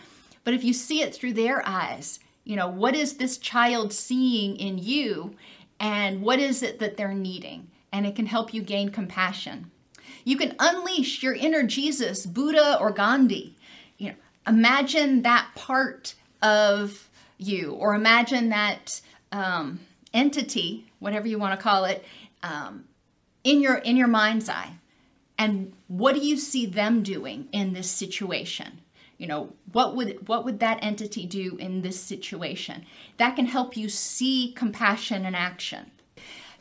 But 0.45 0.55
if 0.55 0.65
you 0.65 0.73
see 0.73 1.03
it 1.03 1.15
through 1.15 1.35
their 1.35 1.67
eyes, 1.67 2.19
you 2.45 2.57
know, 2.57 2.69
what 2.69 2.95
is 2.95 3.15
this 3.15 3.39
child 3.39 3.93
seeing 3.93 4.57
in 4.57 4.79
you 4.79 5.37
and 5.79 6.23
what 6.23 6.39
is 6.39 6.63
it 6.63 6.79
that 6.81 6.97
they're 6.97 7.15
needing? 7.15 7.69
And 7.93 8.07
it 8.07 8.17
can 8.17 8.27
help 8.27 8.55
you 8.55 8.63
gain 8.63 8.91
compassion. 8.91 9.71
You 10.25 10.37
can 10.37 10.55
unleash 10.59 11.23
your 11.23 11.35
inner 11.35 11.63
Jesus, 11.63 12.27
Buddha, 12.27 12.79
or 12.81 12.91
Gandhi. 12.91 13.57
You 13.99 14.11
know, 14.11 14.15
imagine 14.47 15.23
that 15.23 15.49
part 15.55 16.15
of 16.41 17.09
you, 17.39 17.73
or 17.73 17.95
imagine 17.95 18.49
that 18.49 19.01
um, 19.31 19.81
entity, 20.15 20.87
whatever 20.99 21.27
you 21.29 21.39
want 21.39 21.59
to 21.59 21.63
call 21.63 21.85
it, 21.85 22.05
um, 22.43 22.85
in 23.45 23.61
your 23.61 23.77
in 23.77 23.97
your 23.97 24.09
mind's 24.09 24.49
eye, 24.49 24.75
and 25.39 25.73
what 25.89 26.15
do 26.15 26.21
you 26.21 26.37
see 26.37 26.67
them 26.67 27.03
doing 27.03 27.49
in 27.53 27.73
this 27.73 27.91
situation? 27.91 28.81
You 29.19 29.27
know, 29.29 29.53
what 29.73 29.95
would 29.95 30.27
what 30.29 30.45
would 30.45 30.59
that 30.61 30.79
entity 30.83 31.27
do 31.27 31.57
in 31.57 31.83
this 31.83 32.01
situation? 32.01 32.85
That 33.19 33.37
can 33.37 33.47
help 33.47 33.77
you 33.77 33.89
see 33.89 34.53
compassion 34.57 35.25
in 35.25 35.35
action. 35.35 35.92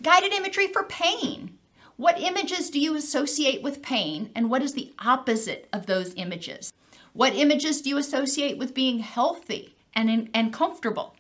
Guided 0.02 0.34
imagery 0.34 0.68
for 0.68 0.84
pain. 0.84 1.58
What 1.96 2.20
images 2.20 2.72
do 2.72 2.80
you 2.80 2.96
associate 2.96 3.62
with 3.62 3.84
pain 3.84 4.32
and 4.34 4.50
what 4.50 4.64
is 4.64 4.74
the 4.74 4.94
opposite 5.00 5.68
of 5.72 5.86
those 5.86 6.16
images? 6.16 6.74
What 7.14 7.36
images 7.36 7.82
do 7.82 7.90
you 7.90 7.98
associate 7.98 8.58
with 8.58 8.74
being 8.74 9.00
healthy 9.00 9.76
and, 9.94 10.30
and 10.34 10.54
comfortable? 10.54 11.16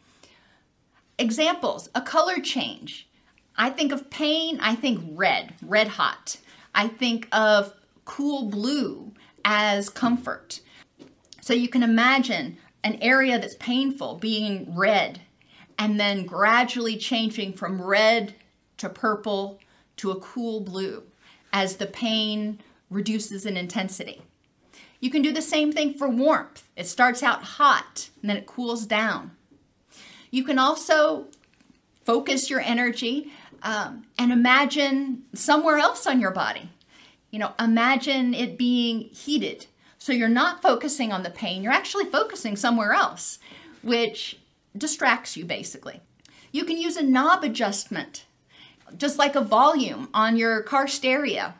Examples, 1.19 1.89
a 1.93 2.01
color 2.01 2.39
change. 2.39 3.07
I 3.55 3.69
think 3.69 3.91
of 3.91 4.09
pain, 4.09 4.57
I 4.61 4.73
think 4.73 5.03
red, 5.11 5.53
red 5.61 5.89
hot. 5.89 6.37
I 6.73 6.87
think 6.87 7.27
of 7.31 7.73
cool 8.05 8.49
blue 8.49 9.11
as 9.45 9.89
comfort. 9.89 10.61
So 11.41 11.53
you 11.53 11.67
can 11.67 11.83
imagine 11.83 12.57
an 12.83 12.97
area 13.01 13.37
that's 13.37 13.55
painful 13.55 14.15
being 14.15 14.73
red 14.75 15.21
and 15.77 15.99
then 15.99 16.25
gradually 16.25 16.97
changing 16.97 17.53
from 17.53 17.81
red 17.81 18.33
to 18.81 18.89
purple 18.89 19.59
to 19.97 20.11
a 20.11 20.19
cool 20.19 20.59
blue 20.59 21.03
as 21.53 21.77
the 21.77 21.85
pain 21.85 22.59
reduces 22.89 23.45
in 23.45 23.55
intensity. 23.55 24.21
You 24.99 25.09
can 25.09 25.21
do 25.21 25.31
the 25.31 25.41
same 25.41 25.71
thing 25.71 25.93
for 25.93 26.07
warmth. 26.07 26.67
It 26.75 26.87
starts 26.87 27.23
out 27.23 27.43
hot 27.43 28.09
and 28.21 28.29
then 28.29 28.37
it 28.37 28.45
cools 28.45 28.85
down. 28.85 29.31
You 30.29 30.43
can 30.43 30.59
also 30.59 31.27
focus 32.05 32.49
your 32.49 32.61
energy 32.61 33.31
um, 33.63 34.05
and 34.17 34.31
imagine 34.31 35.23
somewhere 35.33 35.77
else 35.77 36.07
on 36.07 36.19
your 36.19 36.31
body. 36.31 36.69
You 37.29 37.39
know, 37.39 37.53
imagine 37.59 38.33
it 38.33 38.57
being 38.57 39.01
heated. 39.01 39.67
So 39.97 40.11
you're 40.11 40.29
not 40.29 40.61
focusing 40.61 41.11
on 41.11 41.23
the 41.23 41.29
pain, 41.29 41.61
you're 41.61 41.71
actually 41.71 42.05
focusing 42.05 42.55
somewhere 42.55 42.93
else, 42.93 43.37
which 43.83 44.39
distracts 44.75 45.37
you 45.37 45.45
basically. 45.45 46.01
You 46.51 46.65
can 46.65 46.77
use 46.77 46.97
a 46.97 47.03
knob 47.03 47.43
adjustment, 47.43 48.25
just 48.97 49.17
like 49.17 49.35
a 49.35 49.41
volume 49.41 50.09
on 50.13 50.37
your 50.37 50.61
car 50.61 50.87
stereo. 50.87 51.53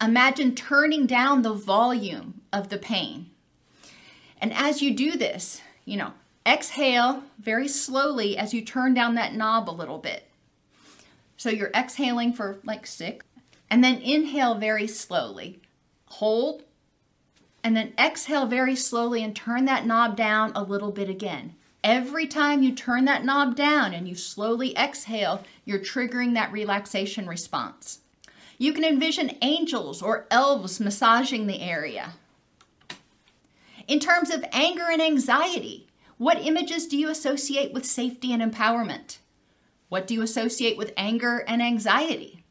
Imagine 0.00 0.54
turning 0.54 1.06
down 1.06 1.42
the 1.42 1.54
volume 1.54 2.42
of 2.52 2.68
the 2.68 2.78
pain. 2.78 3.30
And 4.40 4.52
as 4.52 4.82
you 4.82 4.94
do 4.94 5.16
this, 5.16 5.62
you 5.84 5.96
know, 5.96 6.12
exhale 6.46 7.22
very 7.38 7.68
slowly 7.68 8.36
as 8.36 8.52
you 8.52 8.62
turn 8.62 8.94
down 8.94 9.14
that 9.14 9.34
knob 9.34 9.68
a 9.68 9.72
little 9.72 9.98
bit. 9.98 10.28
So 11.36 11.50
you're 11.50 11.70
exhaling 11.74 12.32
for 12.32 12.58
like 12.64 12.86
six, 12.86 13.24
and 13.70 13.82
then 13.82 14.00
inhale 14.00 14.54
very 14.54 14.86
slowly. 14.86 15.60
Hold, 16.06 16.62
and 17.62 17.76
then 17.76 17.92
exhale 17.98 18.46
very 18.46 18.76
slowly 18.76 19.24
and 19.24 19.34
turn 19.34 19.64
that 19.64 19.86
knob 19.86 20.16
down 20.16 20.52
a 20.54 20.62
little 20.62 20.92
bit 20.92 21.08
again. 21.08 21.54
Every 21.86 22.26
time 22.26 22.64
you 22.64 22.74
turn 22.74 23.04
that 23.04 23.24
knob 23.24 23.54
down 23.54 23.94
and 23.94 24.08
you 24.08 24.16
slowly 24.16 24.76
exhale, 24.76 25.44
you're 25.64 25.78
triggering 25.78 26.34
that 26.34 26.50
relaxation 26.50 27.28
response. 27.28 28.00
You 28.58 28.72
can 28.72 28.82
envision 28.82 29.38
angels 29.40 30.02
or 30.02 30.26
elves 30.28 30.80
massaging 30.80 31.46
the 31.46 31.60
area. 31.60 32.14
In 33.86 34.00
terms 34.00 34.30
of 34.30 34.44
anger 34.50 34.86
and 34.90 35.00
anxiety, 35.00 35.86
what 36.18 36.44
images 36.44 36.88
do 36.88 36.96
you 36.96 37.08
associate 37.08 37.72
with 37.72 37.86
safety 37.86 38.32
and 38.32 38.42
empowerment? 38.42 39.18
What 39.88 40.08
do 40.08 40.14
you 40.14 40.22
associate 40.22 40.76
with 40.76 40.92
anger 40.96 41.44
and 41.46 41.62
anxiety? 41.62 42.42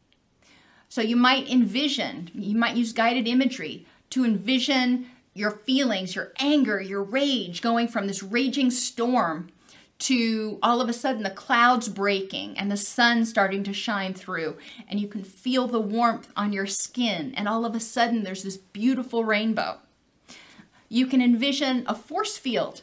So 0.88 1.02
you 1.02 1.18
might 1.18 1.52
envision, 1.52 2.32
you 2.34 2.56
might 2.56 2.78
use 2.78 2.94
guided 2.94 3.28
imagery 3.28 3.86
to 4.12 4.24
envision 4.24 5.08
your 5.36 5.52
feelings, 5.52 6.16
your 6.16 6.32
anger, 6.40 6.82
your 6.82 7.04
rage 7.04 7.62
going 7.62 7.88
from 7.88 8.08
this 8.08 8.24
raging 8.24 8.72
storm 8.72 9.50
to 9.98 10.58
all 10.64 10.82
of 10.82 10.90
a 10.90 10.94
sudden 10.94 11.24
the 11.24 11.30
clouds 11.30 11.88
breaking 11.88 12.58
and 12.58 12.72
the 12.72 12.78
sun 12.78 13.26
starting 13.26 13.64
to 13.64 13.74
shine 13.74 14.14
through, 14.14 14.58
and 14.90 15.00
you 15.00 15.08
can 15.08 15.24
feel 15.24 15.68
the 15.68 15.80
warmth 15.80 16.32
on 16.36 16.52
your 16.52 16.66
skin, 16.66 17.34
and 17.36 17.48
all 17.48 17.66
of 17.66 17.76
a 17.76 17.80
sudden 17.80 18.24
there's 18.24 18.44
this 18.44 18.58
beautiful 18.58 19.24
rainbow. 19.24 19.78
You 20.90 21.06
can 21.06 21.22
envision 21.22 21.84
a 21.88 21.96
force 21.96 22.38
field 22.38 22.82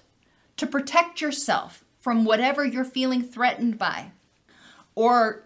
to 0.57 0.67
protect 0.67 1.21
yourself 1.21 1.85
from 2.01 2.25
whatever 2.25 2.65
you're 2.65 2.85
feeling 2.85 3.23
threatened 3.23 3.79
by, 3.79 4.13
or 4.95 5.45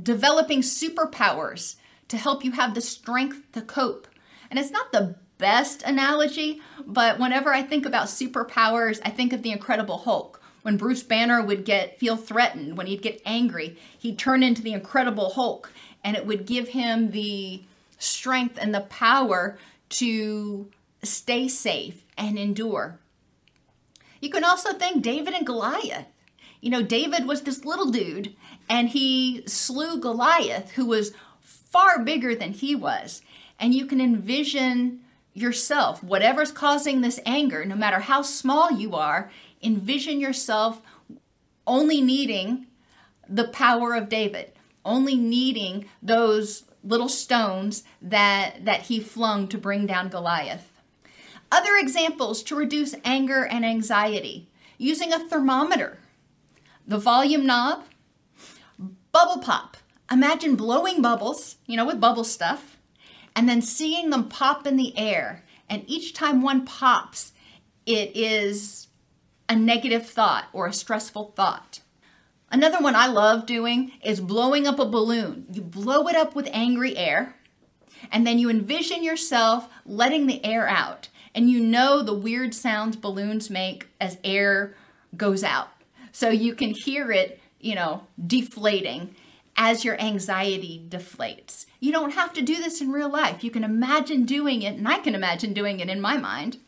developing 0.00 0.62
superpowers 0.62 1.76
to 2.08 2.16
help 2.16 2.44
you 2.44 2.52
have 2.52 2.74
the 2.74 2.80
strength 2.80 3.50
to 3.52 3.62
cope. 3.62 4.08
And 4.50 4.58
it's 4.58 4.70
not 4.70 4.90
the 4.90 5.16
best 5.40 5.82
analogy, 5.82 6.60
but 6.86 7.18
whenever 7.18 7.52
I 7.52 7.62
think 7.62 7.86
about 7.86 8.06
superpowers, 8.06 9.00
I 9.04 9.10
think 9.10 9.32
of 9.32 9.42
the 9.42 9.50
Incredible 9.50 9.98
Hulk. 9.98 10.40
When 10.62 10.76
Bruce 10.76 11.02
Banner 11.02 11.42
would 11.42 11.64
get 11.64 11.98
feel 11.98 12.16
threatened, 12.16 12.76
when 12.76 12.86
he'd 12.86 13.02
get 13.02 13.22
angry, 13.24 13.78
he'd 13.98 14.18
turn 14.18 14.42
into 14.42 14.62
the 14.62 14.74
Incredible 14.74 15.30
Hulk 15.30 15.72
and 16.04 16.16
it 16.16 16.26
would 16.26 16.46
give 16.46 16.68
him 16.68 17.10
the 17.10 17.62
strength 17.98 18.58
and 18.60 18.74
the 18.74 18.82
power 18.82 19.58
to 19.88 20.70
stay 21.02 21.48
safe 21.48 22.04
and 22.16 22.38
endure. 22.38 22.98
You 24.20 24.30
can 24.30 24.44
also 24.44 24.74
think 24.74 25.02
David 25.02 25.34
and 25.34 25.46
Goliath. 25.46 26.06
You 26.60 26.70
know, 26.70 26.82
David 26.82 27.26
was 27.26 27.42
this 27.42 27.64
little 27.64 27.90
dude 27.90 28.34
and 28.68 28.90
he 28.90 29.42
slew 29.46 29.98
Goliath, 29.98 30.72
who 30.72 30.84
was 30.84 31.12
far 31.40 32.04
bigger 32.04 32.34
than 32.34 32.52
he 32.52 32.74
was. 32.74 33.22
And 33.58 33.74
you 33.74 33.86
can 33.86 34.00
envision 34.00 35.00
yourself, 35.34 36.02
whatever's 36.02 36.52
causing 36.52 37.00
this 37.00 37.20
anger, 37.24 37.64
no 37.64 37.74
matter 37.74 38.00
how 38.00 38.22
small 38.22 38.72
you 38.72 38.94
are, 38.94 39.30
envision 39.62 40.20
yourself 40.20 40.82
only 41.66 42.00
needing 42.00 42.66
the 43.28 43.48
power 43.48 43.94
of 43.94 44.08
David, 44.08 44.52
only 44.84 45.14
needing 45.14 45.86
those 46.02 46.64
little 46.82 47.08
stones 47.08 47.84
that, 48.02 48.64
that 48.64 48.82
he 48.82 49.00
flung 49.00 49.46
to 49.48 49.58
bring 49.58 49.86
down 49.86 50.08
Goliath. 50.08 50.70
Other 51.52 51.76
examples 51.76 52.42
to 52.44 52.56
reduce 52.56 52.94
anger 53.04 53.44
and 53.44 53.64
anxiety 53.64 54.48
using 54.78 55.12
a 55.12 55.18
thermometer, 55.18 55.98
the 56.86 56.98
volume 56.98 57.44
knob, 57.44 57.84
bubble 59.12 59.42
pop. 59.42 59.76
Imagine 60.10 60.56
blowing 60.56 61.02
bubbles, 61.02 61.56
you 61.66 61.76
know, 61.76 61.86
with 61.86 62.00
bubble 62.00 62.24
stuff, 62.24 62.78
and 63.34 63.48
then 63.48 63.62
seeing 63.62 64.10
them 64.10 64.28
pop 64.28 64.66
in 64.66 64.76
the 64.76 64.96
air. 64.96 65.44
And 65.68 65.84
each 65.86 66.14
time 66.14 66.42
one 66.42 66.64
pops, 66.64 67.32
it 67.86 68.16
is 68.16 68.88
a 69.48 69.56
negative 69.56 70.06
thought 70.08 70.46
or 70.52 70.66
a 70.66 70.72
stressful 70.72 71.32
thought. 71.36 71.80
Another 72.52 72.78
one 72.80 72.96
I 72.96 73.06
love 73.06 73.46
doing 73.46 73.92
is 74.02 74.20
blowing 74.20 74.66
up 74.66 74.78
a 74.80 74.84
balloon. 74.84 75.46
You 75.52 75.62
blow 75.62 76.08
it 76.08 76.16
up 76.16 76.34
with 76.34 76.48
angry 76.52 76.96
air, 76.96 77.36
and 78.10 78.26
then 78.26 78.38
you 78.38 78.50
envision 78.50 79.04
yourself 79.04 79.68
letting 79.86 80.26
the 80.26 80.44
air 80.44 80.68
out. 80.68 81.08
And 81.32 81.48
you 81.48 81.60
know 81.60 82.02
the 82.02 82.14
weird 82.14 82.54
sounds 82.54 82.96
balloons 82.96 83.50
make 83.50 83.86
as 84.00 84.18
air 84.24 84.74
goes 85.16 85.44
out. 85.44 85.68
So 86.10 86.28
you 86.28 86.54
can 86.54 86.74
hear 86.84 87.12
it, 87.12 87.40
you 87.60 87.76
know, 87.76 88.06
deflating 88.26 89.14
as 89.56 89.84
your 89.84 90.00
anxiety 90.00 90.84
deflates. 90.88 91.66
You 91.80 91.92
don't 91.92 92.14
have 92.14 92.32
to 92.34 92.42
do 92.42 92.56
this 92.56 92.80
in 92.80 92.92
real 92.92 93.10
life. 93.10 93.44
You 93.44 93.50
can 93.50 93.64
imagine 93.64 94.24
doing 94.24 94.62
it, 94.62 94.76
and 94.76 94.88
I 94.88 94.98
can 94.98 95.14
imagine 95.14 95.52
doing 95.52 95.80
it 95.80 95.88
in 95.88 96.00
my 96.00 96.16
mind. 96.16 96.58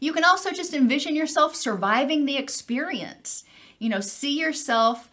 You 0.00 0.12
can 0.12 0.24
also 0.24 0.50
just 0.50 0.74
envision 0.74 1.16
yourself 1.16 1.54
surviving 1.54 2.24
the 2.24 2.36
experience. 2.36 3.44
You 3.78 3.88
know, 3.88 4.00
see 4.00 4.38
yourself 4.38 5.10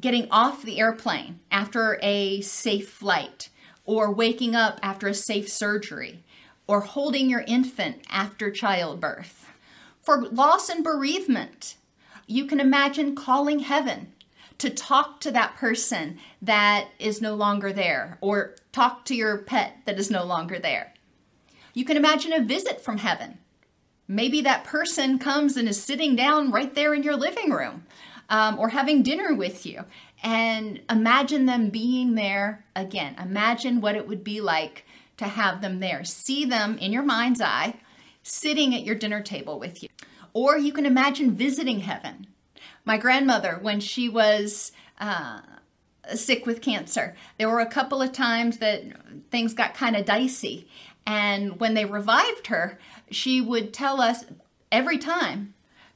getting 0.00 0.28
off 0.30 0.62
the 0.62 0.78
airplane 0.78 1.40
after 1.50 1.98
a 2.02 2.40
safe 2.40 2.88
flight, 2.88 3.48
or 3.84 4.12
waking 4.12 4.54
up 4.54 4.78
after 4.82 5.08
a 5.08 5.14
safe 5.14 5.48
surgery, 5.48 6.22
or 6.66 6.80
holding 6.80 7.28
your 7.28 7.44
infant 7.46 8.04
after 8.10 8.50
childbirth. 8.50 9.50
For 10.02 10.22
loss 10.28 10.68
and 10.68 10.84
bereavement, 10.84 11.76
you 12.26 12.44
can 12.46 12.60
imagine 12.60 13.16
calling 13.16 13.60
heaven 13.60 14.12
to 14.58 14.70
talk 14.70 15.20
to 15.20 15.30
that 15.30 15.56
person 15.56 16.18
that 16.42 16.88
is 16.98 17.22
no 17.22 17.34
longer 17.34 17.72
there 17.72 18.18
or 18.20 18.56
talk 18.72 19.04
to 19.06 19.14
your 19.14 19.38
pet 19.38 19.76
that 19.86 19.98
is 19.98 20.10
no 20.10 20.24
longer 20.24 20.58
there. 20.58 20.92
You 21.74 21.84
can 21.84 21.96
imagine 21.96 22.32
a 22.32 22.42
visit 22.42 22.80
from 22.80 22.98
heaven. 22.98 23.38
Maybe 24.08 24.40
that 24.40 24.64
person 24.64 25.18
comes 25.18 25.56
and 25.56 25.68
is 25.68 25.82
sitting 25.82 26.16
down 26.16 26.50
right 26.50 26.74
there 26.74 26.92
in 26.94 27.02
your 27.02 27.16
living 27.16 27.50
room 27.50 27.84
um, 28.28 28.58
or 28.58 28.70
having 28.70 29.02
dinner 29.02 29.34
with 29.34 29.64
you. 29.64 29.84
And 30.22 30.80
imagine 30.90 31.46
them 31.46 31.70
being 31.70 32.14
there 32.14 32.64
again. 32.74 33.14
Imagine 33.20 33.80
what 33.80 33.94
it 33.94 34.08
would 34.08 34.24
be 34.24 34.40
like 34.40 34.84
to 35.18 35.26
have 35.26 35.60
them 35.60 35.80
there. 35.80 36.04
See 36.04 36.44
them 36.44 36.78
in 36.78 36.92
your 36.92 37.02
mind's 37.02 37.40
eye 37.40 37.74
sitting 38.22 38.74
at 38.74 38.84
your 38.84 38.94
dinner 38.94 39.22
table 39.22 39.58
with 39.58 39.82
you. 39.82 39.88
Or 40.32 40.58
you 40.58 40.72
can 40.72 40.86
imagine 40.86 41.32
visiting 41.32 41.80
heaven 41.80 42.26
my 42.88 42.96
grandmother, 42.96 43.58
when 43.60 43.80
she 43.80 44.08
was 44.08 44.72
uh, 44.98 45.40
sick 46.14 46.46
with 46.46 46.62
cancer. 46.62 47.14
There 47.36 47.50
were 47.50 47.60
a 47.60 47.66
couple 47.66 48.00
of 48.00 48.12
times 48.12 48.58
that 48.58 48.82
things 49.30 49.52
got 49.52 49.74
kind 49.74 49.94
of 49.94 50.06
dicey. 50.06 50.66
And 51.06 51.60
when 51.60 51.74
they 51.74 51.84
revived 51.84 52.46
her, 52.46 52.78
she 53.10 53.42
would 53.42 53.74
tell 53.74 54.00
us 54.00 54.24
every 54.72 54.96
time, 54.96 55.52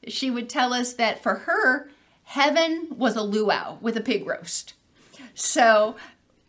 she 0.07 0.29
would 0.29 0.49
tell 0.49 0.71
us 0.71 0.93
that 0.93 1.23
for 1.23 1.35
her, 1.35 1.89
heaven 2.25 2.89
was 2.91 3.15
a 3.15 3.23
luau 3.23 3.77
with 3.81 3.97
a 3.97 4.01
pig 4.01 4.27
roast. 4.27 4.75
So 5.33 5.95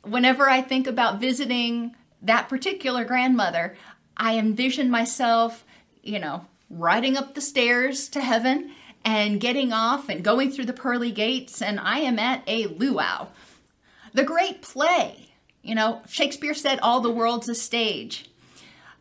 whenever 0.02 0.50
I 0.50 0.60
think 0.60 0.86
about 0.86 1.20
visiting 1.20 1.96
that 2.20 2.50
particular 2.50 3.04
grandmother, 3.04 3.76
I 4.16 4.38
envision 4.38 4.90
myself, 4.90 5.64
you 6.02 6.18
know, 6.18 6.46
riding 6.68 7.16
up 7.16 7.34
the 7.34 7.40
stairs 7.40 8.08
to 8.10 8.20
heaven 8.20 8.72
and 9.04 9.40
getting 9.40 9.72
off 9.72 10.08
and 10.08 10.24
going 10.24 10.50
through 10.50 10.64
the 10.64 10.72
pearly 10.72 11.10
gates, 11.10 11.60
and 11.60 11.78
I 11.78 11.98
am 11.98 12.18
at 12.18 12.42
a 12.46 12.66
luau. 12.66 13.28
The 14.12 14.24
great 14.24 14.62
play, 14.62 15.30
you 15.62 15.74
know, 15.74 16.02
Shakespeare 16.08 16.54
said, 16.54 16.78
All 16.80 17.00
the 17.00 17.10
world's 17.10 17.48
a 17.48 17.54
stage. 17.54 18.30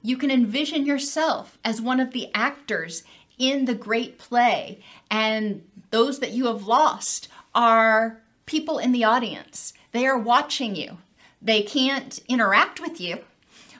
You 0.02 0.18
can 0.18 0.32
envision 0.32 0.86
yourself 0.86 1.58
as 1.64 1.82
one 1.82 2.00
of 2.00 2.12
the 2.12 2.30
actors 2.34 3.04
in 3.38 3.66
the 3.66 3.76
great 3.76 4.18
play, 4.18 4.84
and 5.10 5.64
those 5.92 6.20
that 6.20 6.32
you 6.32 6.48
have 6.48 6.68
lost 6.68 7.30
are 7.56 8.22
people 8.46 8.80
in 8.80 8.92
the 8.92 9.04
audience. 9.04 9.74
They 9.92 10.06
are 10.06 10.18
watching 10.18 10.76
you. 10.76 10.98
They 11.42 11.62
can't 11.62 12.20
interact 12.28 12.82
with 12.82 13.00
you, 13.00 13.20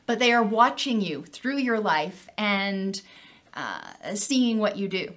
but 0.06 0.20
they 0.20 0.32
are 0.32 0.44
watching 0.44 1.02
you 1.02 1.24
through 1.24 1.58
your 1.58 1.80
life 1.80 2.30
and 2.38 3.02
uh, 3.54 4.16
seeing 4.16 4.60
what 4.60 4.78
you 4.78 4.88
do. 4.88 5.14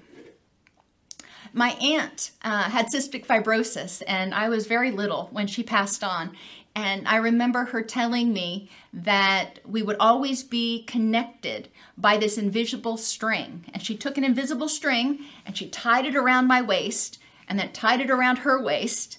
My 1.57 1.71
aunt 1.81 2.33
uh, 2.43 2.65
had 2.65 2.89
cystic 2.89 3.25
fibrosis, 3.25 4.03
and 4.07 4.35
I 4.35 4.51
was 4.51 4.67
very 4.67 4.91
little 4.91 5.31
when 5.33 5.47
she 5.47 5.63
passed 5.63 6.05
on. 6.05 6.37
And 6.75 7.09
I 7.09 7.17
remember 7.17 7.65
her 7.65 7.81
telling 7.81 8.35
me 8.35 8.69
that 8.93 9.61
we 9.65 9.83
would 9.83 9.97
always 9.99 10.43
be 10.43 10.85
connected 10.85 11.71
by 11.97 12.19
this 12.19 12.37
invisible 12.37 12.99
string. 12.99 13.65
And 13.73 13.83
she 13.83 13.97
took 13.97 14.19
an 14.19 14.25
invisible 14.25 14.69
string 14.69 15.25
and 15.47 15.57
she 15.57 15.71
tied 15.71 16.05
it 16.05 16.15
around 16.15 16.47
my 16.47 16.61
waist 16.61 17.19
and 17.49 17.59
then 17.59 17.73
tied 17.73 18.03
it 18.03 18.11
around 18.11 18.41
her 18.41 18.63
waist. 18.63 19.17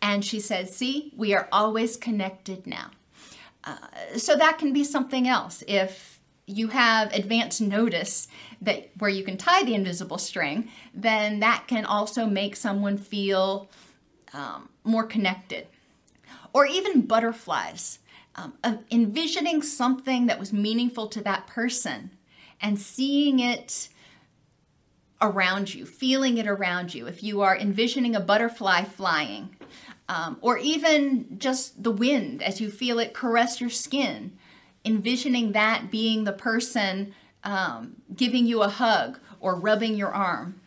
And 0.00 0.24
she 0.24 0.38
said, 0.38 0.68
See, 0.68 1.12
we 1.16 1.34
are 1.34 1.48
always 1.50 1.96
connected 1.96 2.64
now. 2.64 2.92
Uh, 3.64 3.78
so 4.16 4.36
that 4.36 4.58
can 4.58 4.72
be 4.72 4.84
something 4.84 5.26
else. 5.26 5.64
If 5.66 6.11
you 6.46 6.68
have 6.68 7.12
advance 7.12 7.60
notice 7.60 8.28
that 8.60 8.90
where 8.98 9.10
you 9.10 9.24
can 9.24 9.36
tie 9.36 9.62
the 9.62 9.74
invisible 9.74 10.18
string, 10.18 10.68
then 10.92 11.40
that 11.40 11.64
can 11.66 11.84
also 11.84 12.26
make 12.26 12.56
someone 12.56 12.98
feel 12.98 13.68
um, 14.32 14.68
more 14.84 15.04
connected. 15.04 15.66
Or 16.52 16.66
even 16.66 17.02
butterflies, 17.02 18.00
um, 18.34 18.54
envisioning 18.90 19.62
something 19.62 20.26
that 20.26 20.38
was 20.38 20.52
meaningful 20.52 21.06
to 21.08 21.22
that 21.22 21.46
person 21.46 22.10
and 22.60 22.78
seeing 22.78 23.38
it 23.38 23.88
around 25.20 25.72
you, 25.72 25.86
feeling 25.86 26.38
it 26.38 26.46
around 26.46 26.94
you. 26.94 27.06
If 27.06 27.22
you 27.22 27.40
are 27.42 27.56
envisioning 27.56 28.16
a 28.16 28.20
butterfly 28.20 28.84
flying, 28.84 29.56
um, 30.08 30.36
or 30.40 30.58
even 30.58 31.38
just 31.38 31.82
the 31.82 31.90
wind 31.90 32.42
as 32.42 32.60
you 32.60 32.70
feel 32.70 32.98
it 32.98 33.14
caress 33.14 33.60
your 33.60 33.70
skin, 33.70 34.36
envisioning 34.84 35.52
that 35.52 35.90
being 35.90 36.24
the 36.24 36.32
person 36.32 37.14
um, 37.44 37.96
giving 38.14 38.46
you 38.46 38.62
a 38.62 38.68
hug 38.68 39.18
or 39.40 39.56
rubbing 39.56 39.94
your 39.94 40.12
arm. 40.12 40.60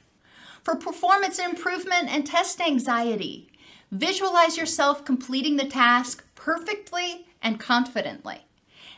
For 0.64 0.76
performance 0.76 1.40
improvement 1.40 2.10
and 2.10 2.26
test 2.26 2.60
anxiety, 2.60 3.50
visualize 3.92 4.58
yourself 4.58 5.06
completing 5.06 5.58
the 5.58 5.68
task 5.68 6.26
perfectly 6.36 7.28
and 7.42 7.60
confidently. 7.60 8.46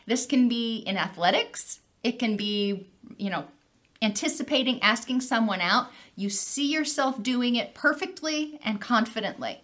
This 0.06 0.24
can 0.26 0.48
be 0.48 0.78
in 0.78 0.96
athletics, 0.96 1.80
it 2.02 2.18
can 2.18 2.36
be, 2.36 2.86
you 3.18 3.30
know, 3.30 3.44
anticipating 4.00 4.80
asking 4.82 5.20
someone 5.20 5.60
out. 5.60 5.90
You 6.16 6.30
see 6.30 6.70
yourself 6.70 7.22
doing 7.22 7.56
it 7.56 7.74
perfectly 7.74 8.58
and 8.64 8.80
confidently. 8.80 9.60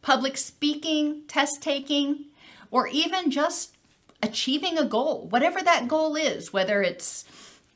Public 0.00 0.36
speaking, 0.36 1.22
test 1.28 1.60
taking, 1.60 2.26
or 2.70 2.86
even 2.88 3.30
just 3.30 3.76
achieving 4.22 4.78
a 4.78 4.84
goal, 4.84 5.26
whatever 5.28 5.62
that 5.62 5.88
goal 5.88 6.16
is, 6.16 6.52
whether 6.52 6.82
it's 6.82 7.24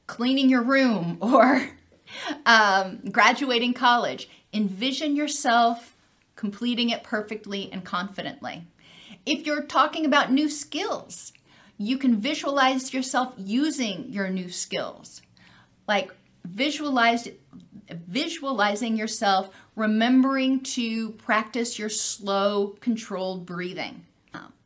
cleaning 0.06 0.48
your 0.48 0.62
room 0.62 1.18
or 1.20 1.70
um, 2.46 3.00
graduating 3.10 3.74
college, 3.74 4.28
envision 4.52 5.16
yourself 5.16 5.96
completing 6.36 6.90
it 6.90 7.02
perfectly 7.02 7.70
and 7.72 7.84
confidently. 7.84 8.64
If 9.24 9.46
you're 9.46 9.62
talking 9.62 10.04
about 10.04 10.32
new 10.32 10.48
skills, 10.48 11.32
you 11.78 11.96
can 11.98 12.16
visualize 12.16 12.92
yourself 12.92 13.34
using 13.36 14.06
your 14.08 14.28
new 14.28 14.48
skills. 14.48 15.22
Like 15.86 16.12
visualize 16.44 17.28
visualizing 17.90 18.96
yourself 18.96 19.50
remembering 19.76 20.60
to 20.60 21.10
practice 21.10 21.78
your 21.78 21.88
slow 21.88 22.76
controlled 22.80 23.44
breathing 23.44 24.06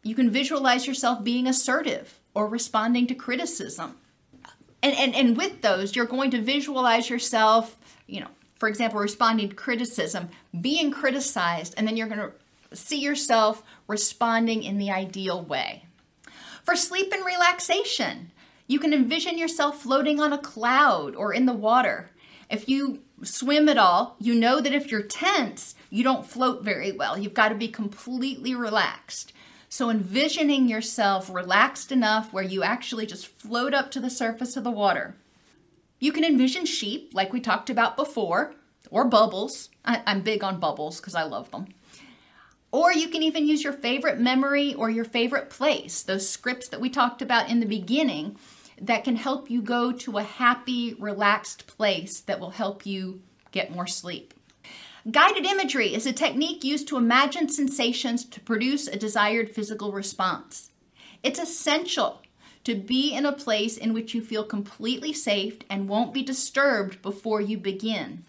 you 0.06 0.14
can 0.14 0.30
visualize 0.30 0.86
yourself 0.86 1.24
being 1.24 1.46
assertive 1.46 2.20
or 2.32 2.46
responding 2.46 3.06
to 3.08 3.14
criticism. 3.14 3.96
And, 4.82 4.94
and, 4.94 5.14
and 5.16 5.36
with 5.36 5.62
those, 5.62 5.96
you're 5.96 6.06
going 6.06 6.30
to 6.30 6.40
visualize 6.40 7.10
yourself, 7.10 7.76
you 8.06 8.20
know, 8.20 8.28
for 8.58 8.68
example, 8.68 9.00
responding 9.00 9.48
to 9.48 9.54
criticism, 9.54 10.28
being 10.60 10.92
criticized, 10.92 11.74
and 11.76 11.86
then 11.86 11.96
you're 11.96 12.06
going 12.06 12.30
to 12.30 12.76
see 12.76 13.00
yourself 13.00 13.64
responding 13.88 14.62
in 14.62 14.78
the 14.78 14.90
ideal 14.90 15.42
way. 15.42 15.84
For 16.62 16.76
sleep 16.76 17.12
and 17.12 17.24
relaxation, 17.26 18.30
you 18.68 18.78
can 18.78 18.94
envision 18.94 19.38
yourself 19.38 19.82
floating 19.82 20.20
on 20.20 20.32
a 20.32 20.38
cloud 20.38 21.16
or 21.16 21.32
in 21.32 21.46
the 21.46 21.52
water. 21.52 22.10
If 22.48 22.68
you 22.68 23.00
swim 23.22 23.68
at 23.68 23.78
all, 23.78 24.16
you 24.20 24.34
know 24.34 24.60
that 24.60 24.74
if 24.74 24.90
you're 24.90 25.02
tense, 25.02 25.74
you 25.90 26.04
don't 26.04 26.26
float 26.26 26.62
very 26.62 26.92
well. 26.92 27.18
You've 27.18 27.34
got 27.34 27.48
to 27.48 27.54
be 27.56 27.68
completely 27.68 28.54
relaxed. 28.54 29.32
So, 29.68 29.90
envisioning 29.90 30.68
yourself 30.68 31.28
relaxed 31.28 31.90
enough 31.90 32.32
where 32.32 32.44
you 32.44 32.62
actually 32.62 33.06
just 33.06 33.26
float 33.26 33.74
up 33.74 33.90
to 33.92 34.00
the 34.00 34.10
surface 34.10 34.56
of 34.56 34.64
the 34.64 34.70
water. 34.70 35.16
You 35.98 36.12
can 36.12 36.24
envision 36.24 36.66
sheep, 36.66 37.10
like 37.14 37.32
we 37.32 37.40
talked 37.40 37.70
about 37.70 37.96
before, 37.96 38.54
or 38.90 39.04
bubbles. 39.04 39.70
I, 39.84 40.02
am 40.06 40.22
big 40.22 40.44
on 40.44 40.60
bubbles 40.60 41.00
because 41.00 41.14
I 41.14 41.24
love 41.24 41.50
them. 41.50 41.66
Or 42.70 42.92
you 42.92 43.08
can 43.08 43.22
even 43.22 43.46
use 43.46 43.64
your 43.64 43.72
favorite 43.72 44.20
memory 44.20 44.74
or 44.74 44.90
your 44.90 45.04
favorite 45.04 45.50
place, 45.50 46.02
those 46.02 46.28
scripts 46.28 46.68
that 46.68 46.80
we 46.80 46.90
talked 46.90 47.22
about 47.22 47.48
in 47.48 47.60
the 47.60 47.66
beginning 47.66 48.36
that 48.80 49.04
can 49.04 49.16
help 49.16 49.50
you 49.50 49.62
go 49.62 49.92
to 49.92 50.18
a 50.18 50.22
happy, 50.22 50.94
relaxed 50.98 51.66
place 51.66 52.20
that 52.20 52.38
will 52.38 52.50
help 52.50 52.84
you 52.84 53.22
get 53.50 53.74
more 53.74 53.86
sleep. 53.86 54.34
Guided 55.10 55.46
imagery 55.46 55.94
is 55.94 56.04
a 56.04 56.12
technique 56.12 56.64
used 56.64 56.88
to 56.88 56.96
imagine 56.96 57.48
sensations 57.48 58.24
to 58.24 58.40
produce 58.40 58.88
a 58.88 58.96
desired 58.96 59.48
physical 59.48 59.92
response. 59.92 60.70
It's 61.22 61.38
essential 61.38 62.22
to 62.64 62.74
be 62.74 63.14
in 63.14 63.24
a 63.24 63.32
place 63.32 63.76
in 63.76 63.92
which 63.92 64.14
you 64.14 64.20
feel 64.20 64.42
completely 64.42 65.12
safe 65.12 65.58
and 65.70 65.88
won't 65.88 66.12
be 66.12 66.24
disturbed 66.24 67.02
before 67.02 67.40
you 67.40 67.56
begin. 67.56 68.24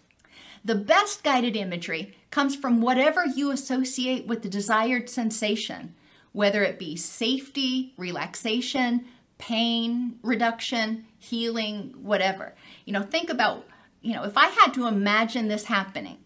The 0.64 0.76
best 0.76 1.24
guided 1.24 1.56
imagery 1.56 2.16
comes 2.30 2.56
from 2.56 2.80
whatever 2.80 3.26
you 3.26 3.50
associate 3.50 4.28
with 4.28 4.44
the 4.44 4.50
desired 4.50 5.10
sensation, 5.10 5.96
whether 6.32 6.62
it 6.64 6.78
be 6.78 6.96
safety, 6.96 7.96
relaxation, 7.98 9.06
pain 9.40 10.20
reduction, 10.22 11.06
healing, 11.18 11.96
whatever. 12.04 12.54
You 12.86 12.94
know, 12.94 13.02
think 13.02 13.32
about, 13.32 13.66
you 14.04 14.14
know, 14.14 14.26
if 14.26 14.38
I 14.38 14.50
had 14.50 14.76
to 14.76 14.86
imagine 14.86 15.48
this 15.48 15.66
happening, 15.66 16.18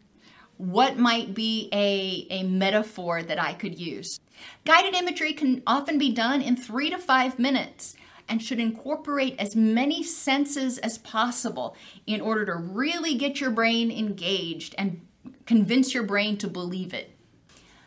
what 0.61 0.95
might 0.95 1.33
be 1.33 1.69
a, 1.73 2.27
a 2.29 2.43
metaphor 2.43 3.23
that 3.23 3.41
I 3.41 3.53
could 3.53 3.79
use. 3.79 4.19
Guided 4.63 4.93
imagery 4.93 5.33
can 5.33 5.63
often 5.65 5.97
be 5.97 6.11
done 6.11 6.39
in 6.39 6.55
three 6.55 6.91
to 6.91 6.99
five 6.99 7.39
minutes 7.39 7.95
and 8.29 8.43
should 8.43 8.59
incorporate 8.59 9.35
as 9.39 9.55
many 9.55 10.03
senses 10.03 10.77
as 10.77 10.99
possible 10.99 11.75
in 12.05 12.21
order 12.21 12.45
to 12.45 12.53
really 12.53 13.15
get 13.15 13.41
your 13.41 13.49
brain 13.49 13.91
engaged 13.91 14.75
and 14.77 15.01
convince 15.47 15.95
your 15.95 16.03
brain 16.03 16.37
to 16.37 16.47
believe 16.47 16.93
it. 16.93 17.17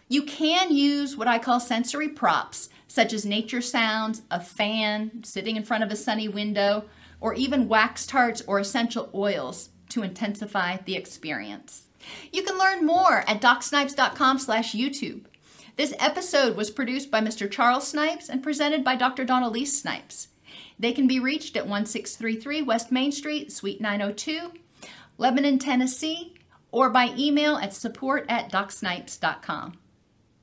You 0.09 0.25
can 0.25 0.75
use 0.75 1.17
what 1.17 1.29
I 1.29 1.39
call 1.39 1.61
sensory 1.61 2.09
props, 2.09 2.71
such 2.89 3.13
as 3.13 3.25
nature 3.25 3.63
sounds, 3.63 4.23
a 4.33 4.41
fan, 4.41 5.23
sitting 5.23 5.55
in 5.55 5.65
front 5.65 5.85
of 5.85 5.93
a 5.93 5.97
sunny 5.97 6.27
window, 6.27 6.87
or 7.21 7.35
even 7.35 7.69
wax 7.69 8.05
tarts 8.05 8.43
or 8.49 8.59
essential 8.59 9.11
oils 9.15 9.71
to 9.91 10.03
intensify 10.03 10.79
the 10.85 10.97
experience. 10.97 11.84
You 12.33 12.43
can 12.43 12.59
learn 12.59 12.87
more 12.87 13.25
at 13.29 13.41
docsnipes.com 13.41 14.39
slash 14.39 14.75
YouTube. 14.75 15.25
This 15.77 15.95
episode 15.99 16.57
was 16.57 16.71
produced 16.71 17.11
by 17.11 17.21
Mr. 17.21 17.51
Charles 17.51 17.89
Snipes 17.89 18.29
and 18.29 18.43
presented 18.43 18.85
by 18.85 18.97
Dr. 18.97 19.25
Dawn-Elise 19.25 19.81
Snipes. 19.81 20.29
They 20.79 20.93
can 20.93 21.07
be 21.07 21.21
reached 21.21 21.57
at 21.57 21.67
1633 21.67 22.63
West 22.63 22.93
Main 22.93 23.13
Street, 23.13 23.53
Suite 23.53 23.81
902, 23.81 24.53
Lebanon, 25.19 25.59
Tennessee, 25.59 26.35
or 26.71 26.91
by 26.91 27.15
email 27.17 27.57
at 27.57 27.75
support 27.75 28.25
at 28.29 28.51
docsnipes.com. 28.51 29.79